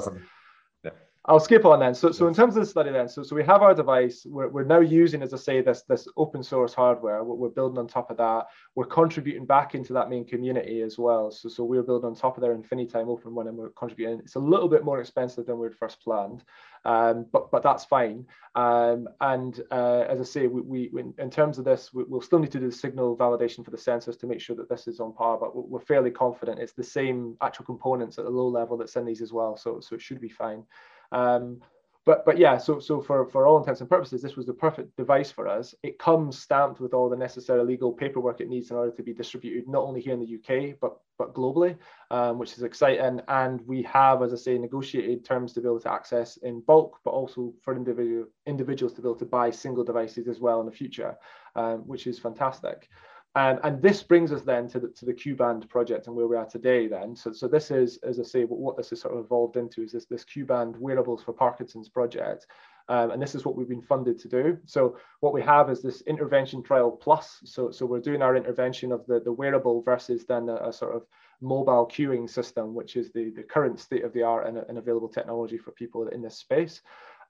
[1.25, 1.95] I'll skip on then.
[1.95, 4.25] So, so in terms of the study then, so, so we have our device.
[4.25, 7.23] We're, we're now using, as I say, this, this open source hardware.
[7.23, 8.47] We're, we're building on top of that.
[8.75, 11.31] We're contributing back into that main community as well.
[11.31, 14.19] So, so we're building on top of their Infinitime open one and we're contributing.
[14.19, 16.43] It's a little bit more expensive than we'd first planned,
[16.83, 18.25] um, but, but that's fine.
[18.55, 22.39] Um, and uh, as I say, we, we in, terms of this, we, will still
[22.39, 24.99] need to do the signal validation for the sensors to make sure that this is
[24.99, 28.75] on par, but we're fairly confident it's the same actual components at the low level
[28.75, 29.55] that's in these as well.
[29.55, 30.65] So, so it should be fine.
[31.13, 31.61] Um,
[32.05, 34.95] but but yeah, so so for for all intents and purposes, this was the perfect
[34.97, 35.73] device for us.
[35.83, 39.13] It comes stamped with all the necessary legal paperwork it needs in order to be
[39.13, 41.77] distributed, not only here in the UK but but globally,
[42.11, 43.21] um, which is exciting.
[43.29, 46.99] And we have, as I say, negotiated terms to be able to access in bulk,
[47.05, 50.65] but also for individual individuals to be able to buy single devices as well in
[50.65, 51.15] the future,
[51.55, 52.89] um, which is fantastic.
[53.35, 56.35] Um, and this brings us then to the, to the CueBand project and where we
[56.35, 57.15] are today then.
[57.15, 59.91] So, so this is, as I say, what this has sort of evolved into is
[59.91, 62.45] this, this CueBand wearables for Parkinson's project.
[62.89, 64.57] Um, and this is what we've been funded to do.
[64.65, 67.39] So what we have is this intervention trial plus.
[67.45, 70.95] So, so we're doing our intervention of the, the wearable versus then a, a sort
[70.95, 71.03] of
[71.41, 75.09] mobile cueing system, which is the, the current state of the art and, and available
[75.09, 76.81] technology for people in this space.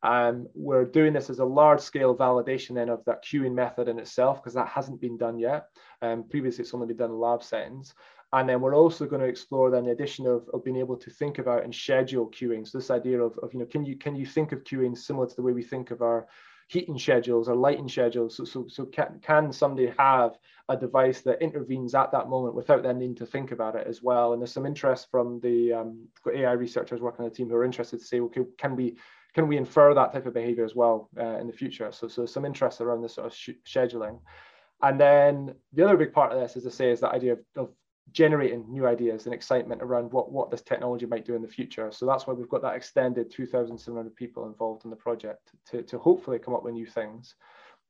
[0.04, 4.00] Um, we're doing this as a large scale validation then of that cueing method in
[4.00, 5.68] itself, because that hasn't been done yet.
[6.02, 7.94] Um, previously, it's only been done in lab settings.
[8.34, 11.10] And then we're also going to explore then the addition of, of being able to
[11.12, 12.68] think about and schedule cueing.
[12.68, 15.28] So this idea of, of, you know, can you can you think of cueing similar
[15.28, 16.28] to the way we think of our
[16.68, 18.36] heating schedules or lighting schedules?
[18.36, 20.32] So, so, so can, can somebody have
[20.68, 24.02] a device that intervenes at that moment without them needing to think about it as
[24.02, 24.34] well?
[24.34, 27.64] And there's some interest from the um, AI researchers working on the team who are
[27.64, 28.98] interested to say, okay, can we
[29.34, 31.92] can we infer that type of behavior as well uh, in the future?
[31.92, 34.20] So, so some interest around this sort of scheduling.
[34.82, 37.40] And then the other big part of this, as I say, is that idea of,
[37.56, 37.70] of
[38.12, 41.92] generating new ideas and excitement around what, what this technology might do in the future.
[41.92, 45.98] So that's why we've got that extended 2,700 people involved in the project to, to
[45.98, 47.36] hopefully come up with new things.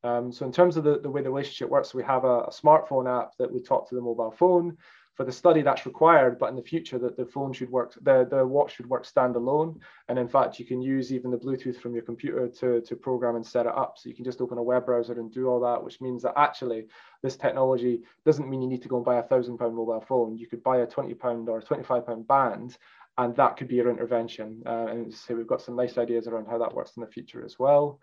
[0.03, 2.51] Um, so in terms of the, the way the relationship works, we have a, a
[2.51, 4.77] smartphone app that we talk to the mobile phone
[5.15, 8.27] for the study that's required, but in the future that the phone should work, the,
[8.29, 9.77] the watch should work standalone.
[10.09, 13.35] And in fact, you can use even the Bluetooth from your computer to, to program
[13.35, 13.95] and set it up.
[13.97, 16.33] So you can just open a web browser and do all that, which means that
[16.35, 16.87] actually
[17.21, 20.35] this technology doesn't mean you need to go and buy a thousand pound mobile phone.
[20.35, 22.77] You could buy a 20 pound or 25 pound band
[23.17, 24.63] and that could be your intervention.
[24.65, 27.45] Uh, and so we've got some nice ideas around how that works in the future
[27.45, 27.99] as well.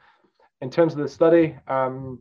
[0.61, 2.20] In terms of the study, um,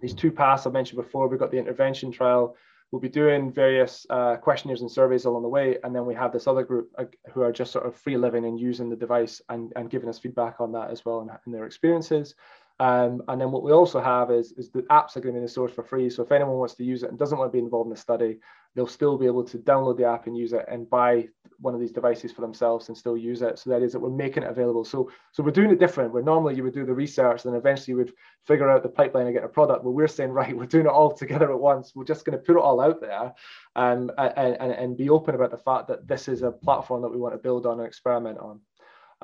[0.00, 2.56] these two paths I mentioned before, we've got the intervention trial,
[2.94, 5.78] we'll be doing various uh, questionnaires and surveys along the way.
[5.82, 8.44] And then we have this other group uh, who are just sort of free living
[8.44, 11.52] and using the device and, and giving us feedback on that as well and, and
[11.52, 12.36] their experiences.
[12.80, 15.38] Um, and then what we also have is, is the apps are going to be
[15.38, 16.10] in the source for free.
[16.10, 18.00] So if anyone wants to use it and doesn't want to be involved in the
[18.00, 18.38] study,
[18.74, 21.28] they'll still be able to download the app and use it and buy
[21.60, 23.58] one of these devices for themselves and still use it.
[23.58, 24.84] So that is that we're making it available.
[24.84, 26.12] So so we're doing it different.
[26.12, 28.12] Where normally you would do the research, and eventually you would
[28.44, 29.84] figure out the pipeline and get a product.
[29.84, 31.92] But we're saying, right, we're doing it all together at once.
[31.94, 33.32] We're just going to put it all out there
[33.76, 37.10] um, and, and, and be open about the fact that this is a platform that
[37.10, 38.60] we want to build on and experiment on.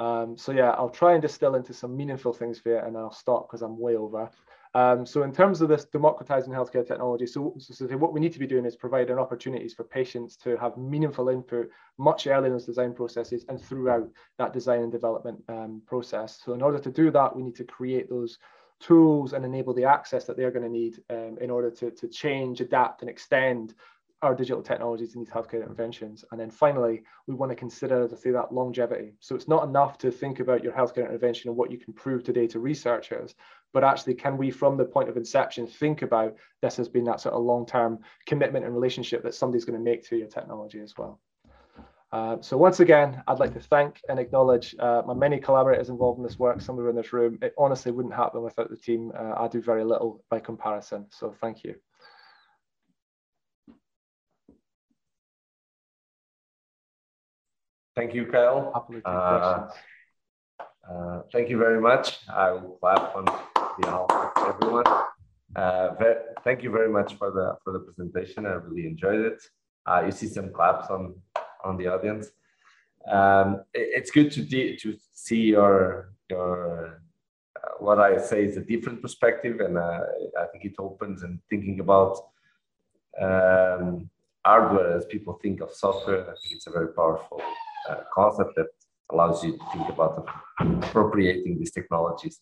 [0.01, 3.13] Um, so yeah, I'll try and distill into some meaningful things for you and I'll
[3.13, 4.31] stop because I'm way over.
[4.73, 8.33] Um, so in terms of this democratizing healthcare technology, so, so, so, what we need
[8.33, 12.53] to be doing is providing opportunities for patients to have meaningful input much earlier in
[12.53, 16.41] those design processes and throughout that design and development um, process.
[16.43, 18.39] So in order to do that, we need to create those
[18.79, 22.09] tools and enable the access that they're going to need um, in order to, to
[22.09, 23.75] change, adapt and extend
[24.23, 26.25] our digital technologies in these healthcare interventions.
[26.31, 29.15] And then finally, we want to consider, as I say, that longevity.
[29.21, 32.23] So it's not enough to think about your healthcare intervention and what you can prove
[32.23, 33.35] today to researchers,
[33.73, 37.21] but actually, can we, from the point of inception, think about this as being that
[37.21, 40.97] sort of long-term commitment and relationship that somebody's going to make to your technology as
[40.99, 41.21] well.
[42.13, 46.19] Uh, so once again, I'd like to thank and acknowledge uh, my many collaborators involved
[46.19, 47.39] in this work, some are in this room.
[47.41, 49.13] It honestly wouldn't happen without the team.
[49.17, 51.77] Uh, I do very little by comparison, so thank you.
[57.97, 58.73] Thank you, Kyle.
[59.05, 59.69] Uh,
[60.89, 62.19] uh, thank you very much.
[62.29, 63.25] I will clap on
[63.81, 64.87] behalf of everyone.
[65.57, 65.91] Uh,
[66.45, 68.47] thank you very much for the for the presentation.
[68.47, 69.43] I really enjoyed it.
[69.87, 71.15] Uh, you see some claps on
[71.65, 72.29] on the audience.
[73.11, 77.03] Um, it, it's good to to see your your
[77.57, 80.03] uh, what I say is a different perspective, and uh,
[80.39, 82.17] I think it opens and thinking about
[83.21, 84.09] um,
[84.45, 86.23] hardware as people think of software.
[86.23, 87.43] I think it's a very powerful
[87.91, 88.67] uh, concept that
[89.13, 90.27] allows you to think about
[90.61, 92.41] appropriating these technologies.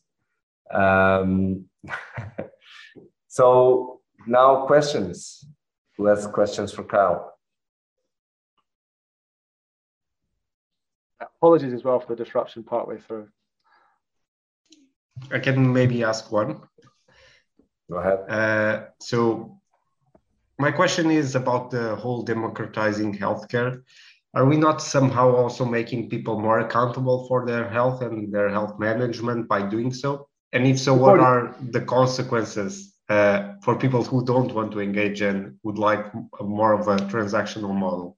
[0.70, 1.64] Um,
[3.28, 5.46] so now questions.
[5.96, 7.34] Who has questions for Kyle?
[11.20, 13.28] Apologies as well for the disruption partway through.
[15.32, 16.60] I can maybe ask one.
[17.90, 18.18] Go ahead.
[18.28, 19.58] Uh, so
[20.58, 23.82] my question is about the whole democratizing healthcare
[24.38, 28.78] are we not somehow also making people more accountable for their health and their health
[28.78, 30.28] management by doing so?
[30.52, 35.22] And if so, what are the consequences uh, for people who don't want to engage
[35.22, 36.04] and would like
[36.40, 38.16] more of a transactional model?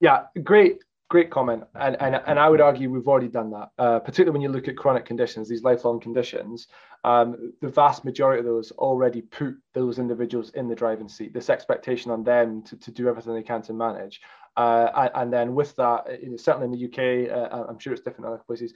[0.00, 0.78] Yeah, great,
[1.10, 1.64] great comment.
[1.74, 4.66] And, and, and I would argue we've already done that, uh, particularly when you look
[4.66, 6.68] at chronic conditions, these lifelong conditions.
[7.04, 11.50] Um, the vast majority of those already put those individuals in the driving seat, this
[11.50, 14.20] expectation on them to, to do everything they can to manage.
[14.58, 16.04] Uh, and then with that,
[16.36, 18.74] certainly in the UK, uh, I'm sure it's different in other places,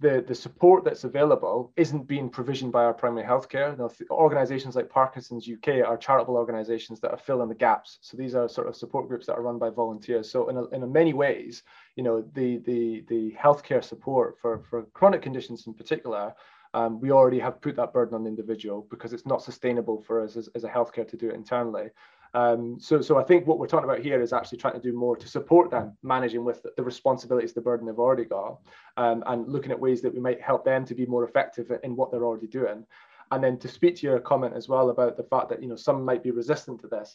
[0.00, 3.76] the, the support that's available isn't being provisioned by our primary healthcare.
[3.76, 7.98] Now, organizations like Parkinson's UK are charitable organizations that are filling the gaps.
[8.00, 10.30] So these are sort of support groups that are run by volunteers.
[10.30, 11.64] So in, a, in a many ways,
[11.96, 16.32] you know, the, the, the healthcare support for, for chronic conditions in particular,
[16.74, 20.22] um, we already have put that burden on the individual because it's not sustainable for
[20.22, 21.88] us as, as a healthcare to do it internally.
[22.34, 24.92] Um, so, so I think what we're talking about here is actually trying to do
[24.92, 28.58] more to support them managing with the responsibilities, the burden they've already got,
[28.96, 31.96] um, and looking at ways that we might help them to be more effective in
[31.96, 32.84] what they're already doing.
[33.30, 35.76] And then to speak to your comment as well about the fact that you know
[35.76, 37.14] some might be resistant to this.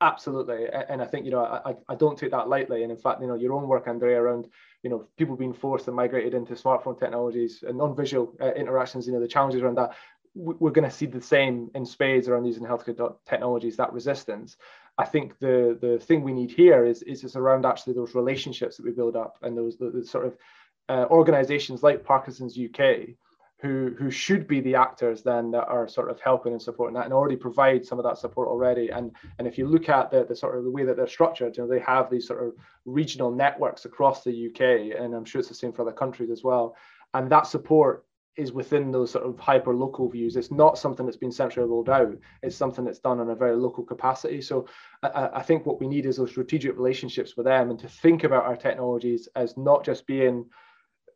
[0.00, 2.82] Absolutely, and I think you know I, I don't take that lightly.
[2.82, 4.48] And in fact, you know your own work, Andrea, around
[4.82, 9.06] you know people being forced and migrated into smartphone technologies and non-visual uh, interactions.
[9.06, 9.94] You know the challenges around that.
[10.34, 13.76] We're going to see the same in spades around using healthcare technologies.
[13.76, 14.56] That resistance.
[14.98, 18.76] I think the the thing we need here is is just around actually those relationships
[18.76, 20.36] that we build up and those the, the sort of
[20.88, 23.16] uh, organizations like Parkinson's UK
[23.64, 27.04] who who should be the actors then that are sort of helping and supporting that
[27.04, 30.24] and already provide some of that support already and and if you look at the,
[30.24, 32.52] the sort of the way that they're structured you know they have these sort of
[32.84, 36.44] regional networks across the UK and I'm sure it's the same for other countries as
[36.44, 36.76] well
[37.14, 38.04] and that support
[38.36, 40.36] is within those sort of hyper local views.
[40.36, 42.16] It's not something that's been centrally rolled out.
[42.42, 44.40] It's something that's done on a very local capacity.
[44.40, 44.66] So
[45.02, 48.24] I, I, think what we need is those strategic relationships with them and to think
[48.24, 50.46] about our technologies as not just being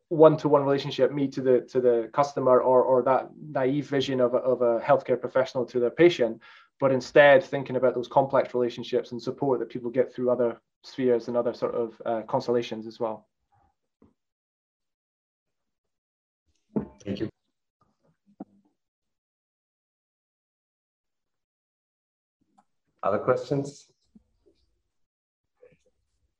[0.09, 4.37] one-to-one relationship, me to the to the customer, or or that naive vision of a,
[4.37, 6.41] of a healthcare professional to their patient,
[6.79, 11.27] but instead thinking about those complex relationships and support that people get through other spheres
[11.27, 13.28] and other sort of uh, constellations as well.
[17.09, 17.29] Thank you.
[23.01, 23.91] Other questions?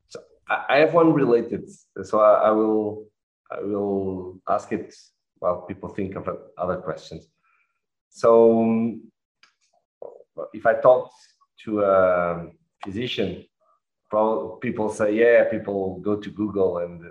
[0.09, 1.63] So I have one related,
[2.03, 3.07] so I, will
[3.49, 4.93] I will ask it
[5.39, 7.27] while people think of other questions.
[8.11, 9.11] So um,
[10.53, 11.09] if I talk
[11.65, 12.47] to a
[12.85, 13.43] physician,
[14.61, 17.01] people say, yeah, people go to Google and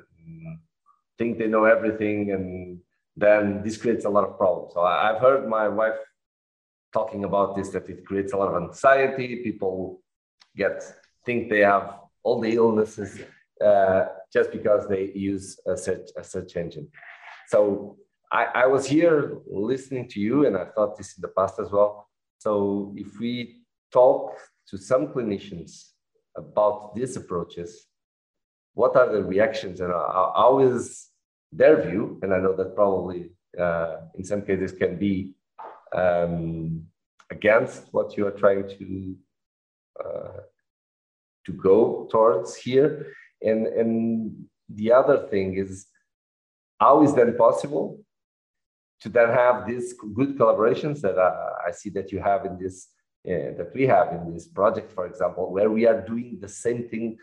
[1.18, 2.30] think they know everything.
[2.30, 2.78] And
[3.18, 4.72] then this creates a lot of problems.
[4.74, 5.98] So I've heard my wife
[6.92, 9.42] talking about this, that it creates a lot of anxiety.
[9.42, 10.00] People
[10.56, 10.82] get,
[11.26, 11.86] think they have
[12.22, 13.20] all the illnesses
[13.64, 16.88] uh, just because they use a search, a search engine.
[17.48, 17.96] So
[18.30, 21.70] I, I was here listening to you, and I thought this in the past as
[21.70, 22.08] well.
[22.38, 23.62] So if we
[23.92, 24.32] talk
[24.68, 25.90] to some clinicians
[26.36, 27.86] about these approaches,
[28.74, 31.08] what are the reactions and how, how is
[31.52, 32.18] their view?
[32.22, 35.32] And I know that probably uh, in some cases can be
[35.94, 36.84] um,
[37.30, 39.16] against what you are trying to
[40.04, 40.40] uh,
[41.48, 43.12] to go towards here.
[43.42, 45.86] And, and the other thing is,
[46.78, 48.00] how is then possible
[49.00, 52.88] to then have these good collaborations that uh, I see that you have in this,
[53.26, 56.88] uh, that we have in this project, for example, where we are doing the same
[56.88, 57.16] thing,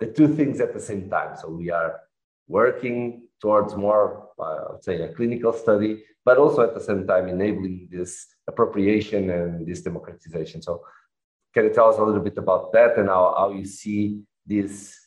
[0.00, 1.36] the two things at the same time.
[1.40, 2.00] So we are
[2.48, 7.88] working towards more, uh, say, a clinical study, but also at the same time enabling
[7.90, 10.62] this appropriation and this democratization.
[10.62, 10.82] So
[11.52, 15.02] can you tell us a little bit about that and how, how you see this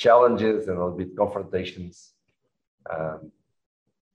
[0.00, 2.14] challenges and a little bit confrontations.
[2.90, 3.30] Um,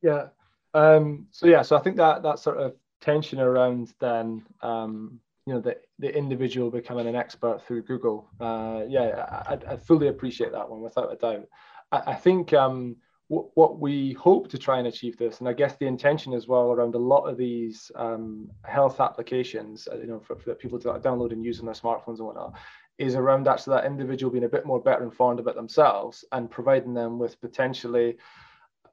[0.02, 0.28] yeah.
[0.74, 5.54] Um, so yeah, so I think that that sort of tension around then, um, you
[5.54, 8.28] know, the the individual becoming an expert through Google.
[8.40, 11.46] Uh, yeah, I, I, fully appreciate that one without a doubt.
[11.92, 12.98] I, I think um,
[13.28, 16.72] what we hope to try and achieve this, and I guess the intention as well
[16.72, 20.90] around a lot of these um, health applications, uh, you know, for, for people to
[20.90, 22.54] download and use on their smartphones and whatnot,
[23.00, 26.94] is around actually that individual being a bit more better informed about themselves and providing
[26.94, 28.16] them with potentially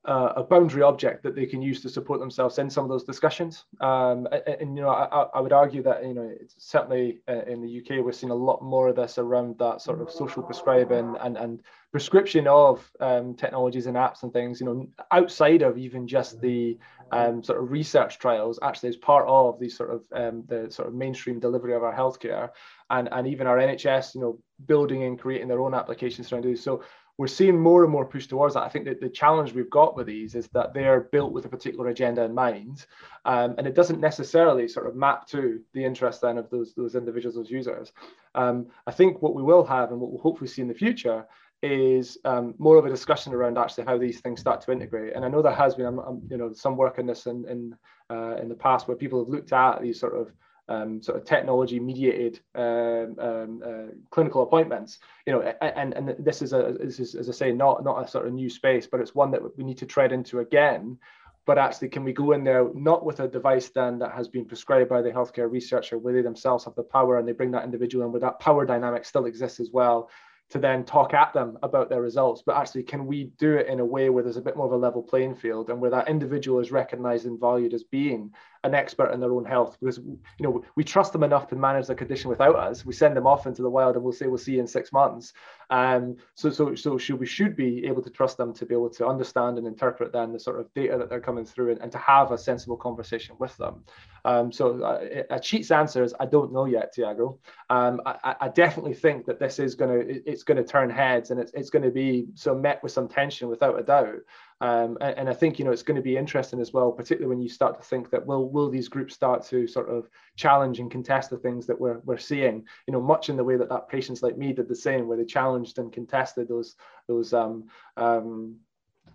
[0.05, 3.05] uh, a boundary object that they can use to support themselves in some of those
[3.05, 3.65] discussions.
[3.81, 7.43] Um, and, and, you know, I, I, would argue that you know, it's certainly uh,
[7.47, 10.43] in the UK, we're seeing a lot more of this around that sort of social
[10.43, 14.61] prescribing and and prescription of um, technologies and apps and things.
[14.61, 16.79] You know, outside of even just the
[17.13, 20.89] um, sort of research trials, actually as part of the sort of um, the sort
[20.89, 22.51] of mainstream delivery of our healthcare,
[22.91, 26.65] and and even our NHS, you know, building and creating their own applications around this.
[26.65, 26.83] So
[27.23, 28.64] we're seeing more and more push towards that.
[28.64, 31.49] I think that the challenge we've got with these is that they're built with a
[31.49, 32.85] particular agenda in mind,
[33.25, 36.97] um, and it doesn't necessarily sort of map to the interest then of those those
[36.97, 37.93] individuals, those users.
[38.35, 41.25] Um, I think what we will have and what we'll hopefully see in the future
[41.62, 45.14] is um, more of a discussion around actually how these things start to integrate.
[45.14, 47.77] And I know there has been, I'm, you know, some work in this in in,
[48.11, 50.33] uh, in the past where people have looked at these sort of
[50.69, 56.41] um, sort of technology mediated um, um, uh, clinical appointments you know and and this
[56.41, 59.01] is a this is as i say not not a sort of new space but
[59.01, 60.99] it's one that we need to tread into again.
[61.45, 64.45] But actually can we go in there not with a device then that has been
[64.45, 67.65] prescribed by the healthcare researcher where they themselves have the power and they bring that
[67.65, 70.09] individual in where that power dynamic still exists as well
[70.51, 72.45] to then talk at them about their results?
[72.47, 74.73] But actually can we do it in a way where there's a bit more of
[74.73, 78.33] a level playing field and where that individual is recognized and valued as being
[78.65, 81.87] an expert in their own health because you know we trust them enough to manage
[81.87, 82.85] the condition without us.
[82.85, 84.93] We send them off into the wild and we'll say we'll see you in six
[84.93, 85.33] months.
[85.71, 88.91] Um, so so so should, we should be able to trust them to be able
[88.91, 91.91] to understand and interpret then the sort of data that they're coming through and, and
[91.93, 93.83] to have a sensible conversation with them.
[94.25, 97.41] Um, so uh, a cheat's answer is I don't know yet, Tiago.
[97.71, 101.31] Um, I, I, definitely think that this is going to it's going to turn heads
[101.31, 104.21] and it's, it's going to be so met with some tension without a doubt.
[104.63, 107.29] Um, and, and, I think you know it's going to be interesting as well, particularly
[107.29, 110.79] when you start to think that will will these groups start to sort of challenge
[110.79, 113.69] and contest the things that we're we're seeing, you know, much in the way that
[113.71, 116.77] that patients like me did the same, where they challenged and contested those
[117.09, 117.65] those um,
[117.97, 118.55] um,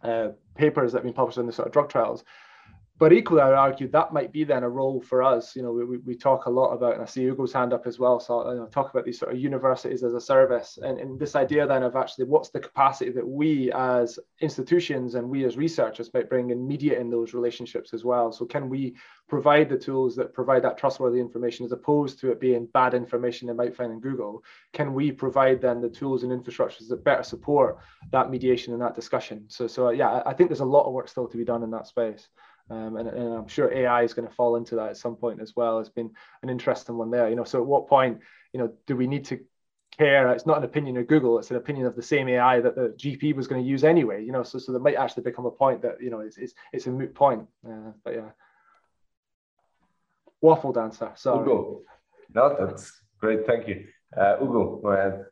[0.04, 2.26] uh, papers that have been published in the sort of drug trials
[3.00, 5.56] but equally, I would argue that might be then a role for us.
[5.56, 8.00] You know, we, we talk a lot about, and I see Hugo's hand up as
[8.00, 8.20] well.
[8.20, 11.36] So you know, talk about these sort of universities as a service, and, and this
[11.36, 16.12] idea then of actually what's the capacity that we as institutions and we as researchers
[16.14, 18.32] might bring in media in those relationships as well.
[18.32, 18.96] So can we
[19.30, 23.48] provide the tools that provide that trustworthy information as opposed to it being bad information
[23.48, 24.44] they might find in Google?
[24.74, 27.78] Can we provide then the tools and infrastructures that better support
[28.12, 29.46] that mediation and that discussion?
[29.50, 31.70] So so yeah, I think there's a lot of work still to be done in
[31.72, 32.28] that space.
[32.70, 35.42] Um, and, and, I'm sure AI is going to fall into that at some point
[35.42, 35.80] as well.
[35.80, 36.12] It's been
[36.44, 37.30] an interesting one there.
[37.30, 38.20] You know, so at what point,
[38.54, 39.40] you know, do we need to
[39.98, 40.32] care?
[40.34, 42.94] It's not an opinion of Google; it's an opinion of the same AI that the
[42.98, 44.24] GP was going to use anyway.
[44.24, 46.54] You know, so so there might actually become a point that you know it's it's,
[46.74, 47.48] it's a moot point.
[47.66, 48.30] Uh, but yeah,
[50.42, 51.12] waffle dancer.
[51.16, 51.82] So Hugo,
[52.34, 53.48] no, that's great.
[53.48, 54.82] Thank you, uh, Hugo.
[54.84, 55.26] Go ahead.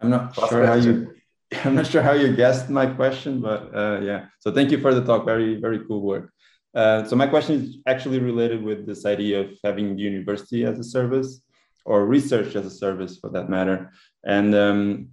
[0.00, 0.94] I'm not Last sure question.
[0.94, 1.14] how you.
[1.64, 4.26] I'm not sure how you guessed my question, but uh, yeah.
[4.38, 5.24] So thank you for the talk.
[5.24, 6.30] Very, very cool work.
[6.74, 10.84] Uh, so my question is actually related with this idea of having university as a
[10.84, 11.40] service
[11.84, 13.90] or research as a service for that matter,
[14.24, 15.08] and um,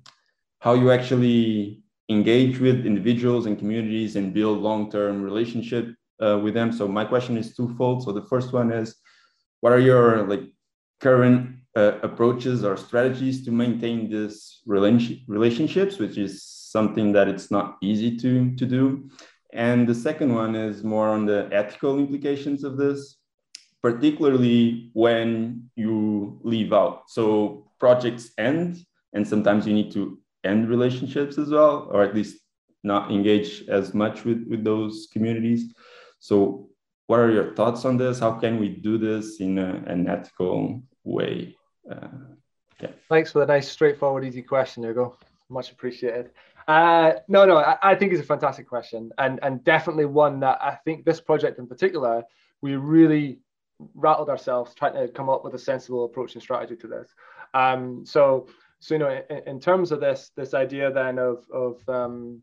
[0.59, 6.71] how you actually engage with individuals and communities and build long-term relationship uh, with them.
[6.71, 8.03] So my question is twofold.
[8.03, 8.95] So the first one is,
[9.61, 10.43] what are your like
[10.99, 17.77] current uh, approaches or strategies to maintain this relationships, which is something that it's not
[17.81, 19.09] easy to to do.
[19.53, 23.17] And the second one is more on the ethical implications of this,
[23.81, 27.09] particularly when you leave out.
[27.09, 32.37] So projects end, and sometimes you need to end relationships as well, or at least
[32.83, 35.73] not engage as much with, with those communities.
[36.19, 36.69] So,
[37.07, 38.19] what are your thoughts on this?
[38.19, 41.55] How can we do this in a, an ethical way?
[41.89, 42.07] Uh,
[42.81, 42.89] yeah.
[43.09, 45.17] Thanks for the nice, straightforward, easy question, Hugo.
[45.49, 46.31] Much appreciated.
[46.67, 50.57] Uh, no, no, I, I, think it's a fantastic question, and and definitely one that
[50.61, 52.23] I think this project in particular,
[52.61, 53.39] we really
[53.93, 57.13] rattled ourselves trying to come up with a sensible approach and strategy to this.
[57.53, 58.47] Um, so,
[58.79, 62.41] so you know, in, in, terms of this this idea then of of um,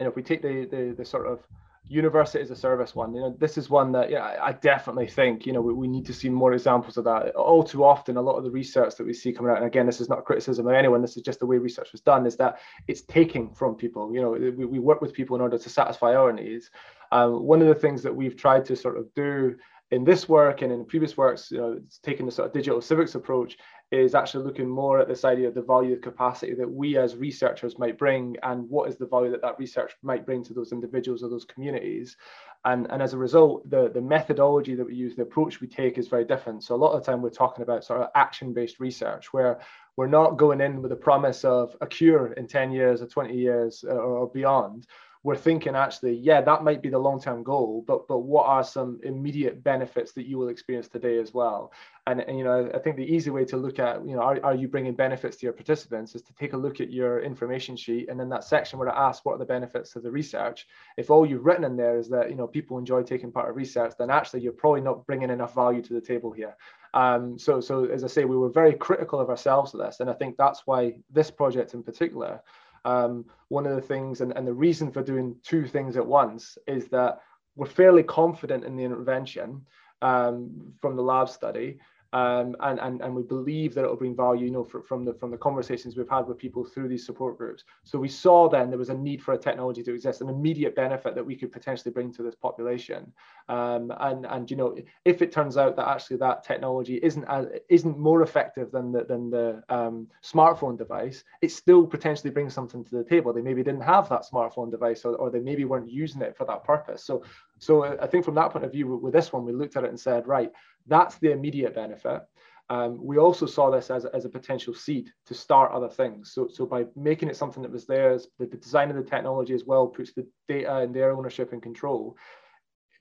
[0.00, 1.46] you know, if we take the the, the sort of
[1.86, 5.44] university as a service one you know this is one that yeah i definitely think
[5.44, 7.34] you know we, we need to see more examples of that.
[7.36, 9.84] All too often a lot of the research that we see coming out and again
[9.84, 12.36] this is not criticism of anyone this is just the way research was done is
[12.36, 12.58] that
[12.88, 14.12] it's taking from people.
[14.14, 16.70] You know we, we work with people in order to satisfy our needs.
[17.12, 19.56] Um, one of the things that we've tried to sort of do
[19.90, 23.14] in this work and in previous works, you know, taking the sort of digital civics
[23.14, 23.56] approach
[23.92, 27.16] is actually looking more at this idea of the value of capacity that we as
[27.16, 30.72] researchers might bring and what is the value that that research might bring to those
[30.72, 32.16] individuals or those communities.
[32.64, 35.98] And, and as a result, the, the methodology that we use, the approach we take
[35.98, 36.64] is very different.
[36.64, 39.60] So a lot of the time we're talking about sort of action-based research where
[39.96, 43.34] we're not going in with a promise of a cure in 10 years or 20
[43.34, 44.86] years uh, or, or beyond
[45.24, 49.00] we're thinking actually, yeah, that might be the long-term goal, but but what are some
[49.02, 51.72] immediate benefits that you will experience today as well?
[52.06, 54.38] And, and you know, I think the easy way to look at, you know, are,
[54.44, 57.74] are you bringing benefits to your participants is to take a look at your information
[57.74, 60.66] sheet and then that section where it asks what are the benefits of the research.
[60.98, 63.56] If all you've written in there is that you know people enjoy taking part of
[63.56, 66.54] research, then actually you're probably not bringing enough value to the table here.
[66.92, 70.10] Um, so so as I say, we were very critical of ourselves with this, and
[70.10, 72.42] I think that's why this project in particular
[72.84, 76.58] um, one of the things and, and the reason for doing two things at once
[76.66, 77.20] is that
[77.56, 79.64] we're fairly confident in the intervention
[80.02, 81.78] um, from the lab study
[82.14, 85.14] um, and, and, and we believe that it'll bring value, you know, for, from the
[85.14, 87.64] from the conversations we've had with people through these support groups.
[87.82, 90.76] So we saw then there was a need for a technology to exist, an immediate
[90.76, 93.12] benefit that we could potentially bring to this population.
[93.48, 97.46] Um, and and you know, if it turns out that actually that technology isn't as,
[97.68, 102.84] isn't more effective than the than the um, smartphone device, it still potentially brings something
[102.84, 103.32] to the table.
[103.32, 106.44] They maybe didn't have that smartphone device, or, or they maybe weren't using it for
[106.46, 107.02] that purpose.
[107.02, 107.24] So
[107.64, 109.88] so I think from that point of view, with this one, we looked at it
[109.88, 110.52] and said, right,
[110.86, 112.20] that's the immediate benefit.
[112.68, 116.32] Um, we also saw this as, as a potential seed to start other things.
[116.34, 119.54] So, so by making it something that was theirs, the, the design of the technology
[119.54, 122.16] as well puts the data in their ownership and control.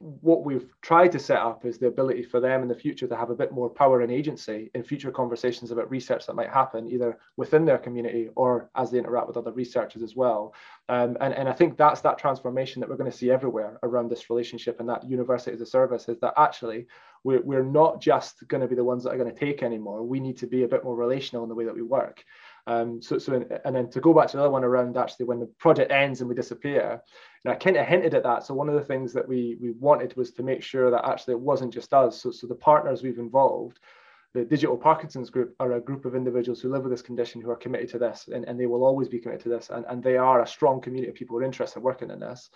[0.03, 3.15] What we've tried to set up is the ability for them in the future to
[3.15, 6.89] have a bit more power and agency in future conversations about research that might happen
[6.91, 10.53] either within their community or as they interact with other researchers as well.
[10.89, 14.09] Um, and, and I think that's that transformation that we're going to see everywhere around
[14.09, 16.87] this relationship and that university as a service is that actually
[17.23, 20.03] we're, we're not just going to be the ones that are going to take anymore.
[20.03, 22.25] We need to be a bit more relational in the way that we work.
[22.67, 25.39] Um, so, so, and then to go back to the other one around actually when
[25.39, 27.01] the project ends and we disappear,
[27.43, 28.43] and I kind of hinted at that.
[28.43, 31.33] So one of the things that we we wanted was to make sure that actually
[31.33, 32.21] it wasn't just us.
[32.21, 33.79] So, so the partners we've involved,
[34.33, 37.51] the Digital Parkinson's Group are a group of individuals who live with this condition who
[37.51, 40.01] are committed to this, and, and they will always be committed to this, and, and
[40.01, 42.49] they are a strong community of people who are interested in working in this.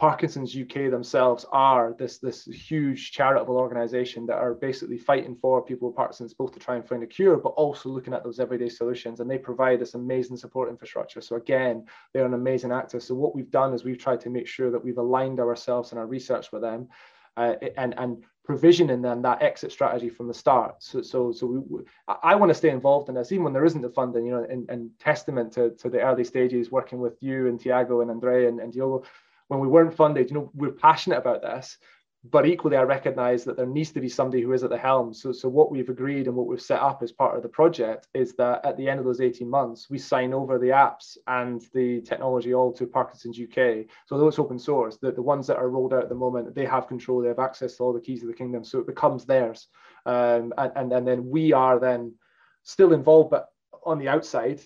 [0.00, 5.88] Parkinson's UK themselves are this, this huge charitable organization that are basically fighting for people
[5.88, 8.70] with Parkinson's, both to try and find a cure, but also looking at those everyday
[8.70, 9.20] solutions.
[9.20, 11.20] And they provide this amazing support infrastructure.
[11.20, 12.98] So again, they're an amazing actor.
[12.98, 15.98] So what we've done is we've tried to make sure that we've aligned ourselves and
[15.98, 16.88] our research with them
[17.36, 20.82] uh, and, and provisioning them that exit strategy from the start.
[20.82, 21.84] So, so, so we,
[22.22, 24.46] I want to stay involved in this, even when there isn't the funding, you know,
[24.48, 28.46] and, and testament to, to the early stages, working with you and Tiago and Andre
[28.46, 29.04] and, and Diogo
[29.50, 31.76] when we weren't funded, you know, we're passionate about this,
[32.22, 35.12] but equally I recognize that there needs to be somebody who is at the helm.
[35.12, 38.06] So, so what we've agreed and what we've set up as part of the project
[38.14, 41.60] is that at the end of those 18 months, we sign over the apps and
[41.74, 43.86] the technology all to Parkinson's UK.
[44.06, 46.54] So though it's open source, the, the ones that are rolled out at the moment,
[46.54, 48.62] they have control, they have access to all the keys of the kingdom.
[48.62, 49.66] So it becomes theirs.
[50.06, 52.14] Um, and, and, and then we are then
[52.62, 53.48] still involved, but
[53.84, 54.60] on the outside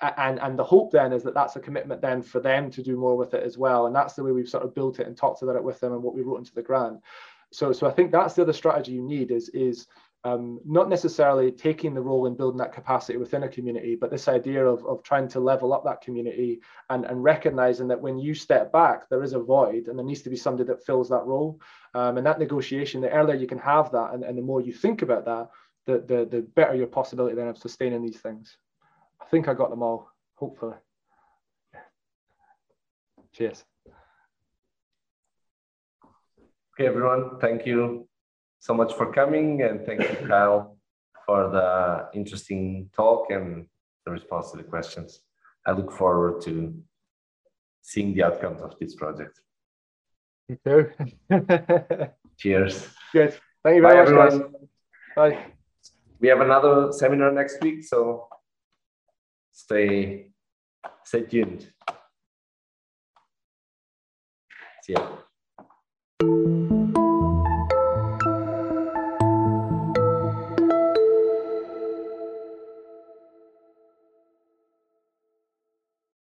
[0.00, 2.96] and and the hope then is that that's a commitment then for them to do
[2.96, 5.16] more with it as well and that's the way we've sort of built it and
[5.16, 7.00] talked about it with them and what we wrote into the grant
[7.50, 9.86] so so i think that's the other strategy you need is is
[10.24, 14.26] um, not necessarily taking the role in building that capacity within a community, but this
[14.26, 18.34] idea of, of trying to level up that community and, and recognizing that when you
[18.34, 21.24] step back, there is a void and there needs to be somebody that fills that
[21.24, 21.60] role.
[21.94, 24.72] Um, and that negotiation, the earlier you can have that and, and the more you
[24.72, 25.50] think about that,
[25.88, 28.58] the, the, the better your possibility then of sustaining these things.
[29.20, 30.76] I think I got them all, hopefully.
[33.32, 33.64] Cheers.
[36.74, 38.06] Okay, everyone, thank you
[38.58, 40.76] so much for coming and thank you, Kyle,
[41.24, 43.66] for the interesting talk and
[44.04, 45.20] the response to the questions.
[45.66, 46.74] I look forward to
[47.80, 49.40] seeing the outcomes of this project.
[50.48, 50.90] Me too.
[52.38, 52.88] Cheers.
[53.12, 53.38] Good.
[53.64, 54.52] Thank you very Bye, much, everyone.
[55.16, 55.32] guys.
[55.32, 55.52] Bye.
[56.20, 58.28] We have another seminar next week, so
[59.52, 60.30] stay
[61.04, 61.72] stay tuned.
[64.82, 65.27] See ya.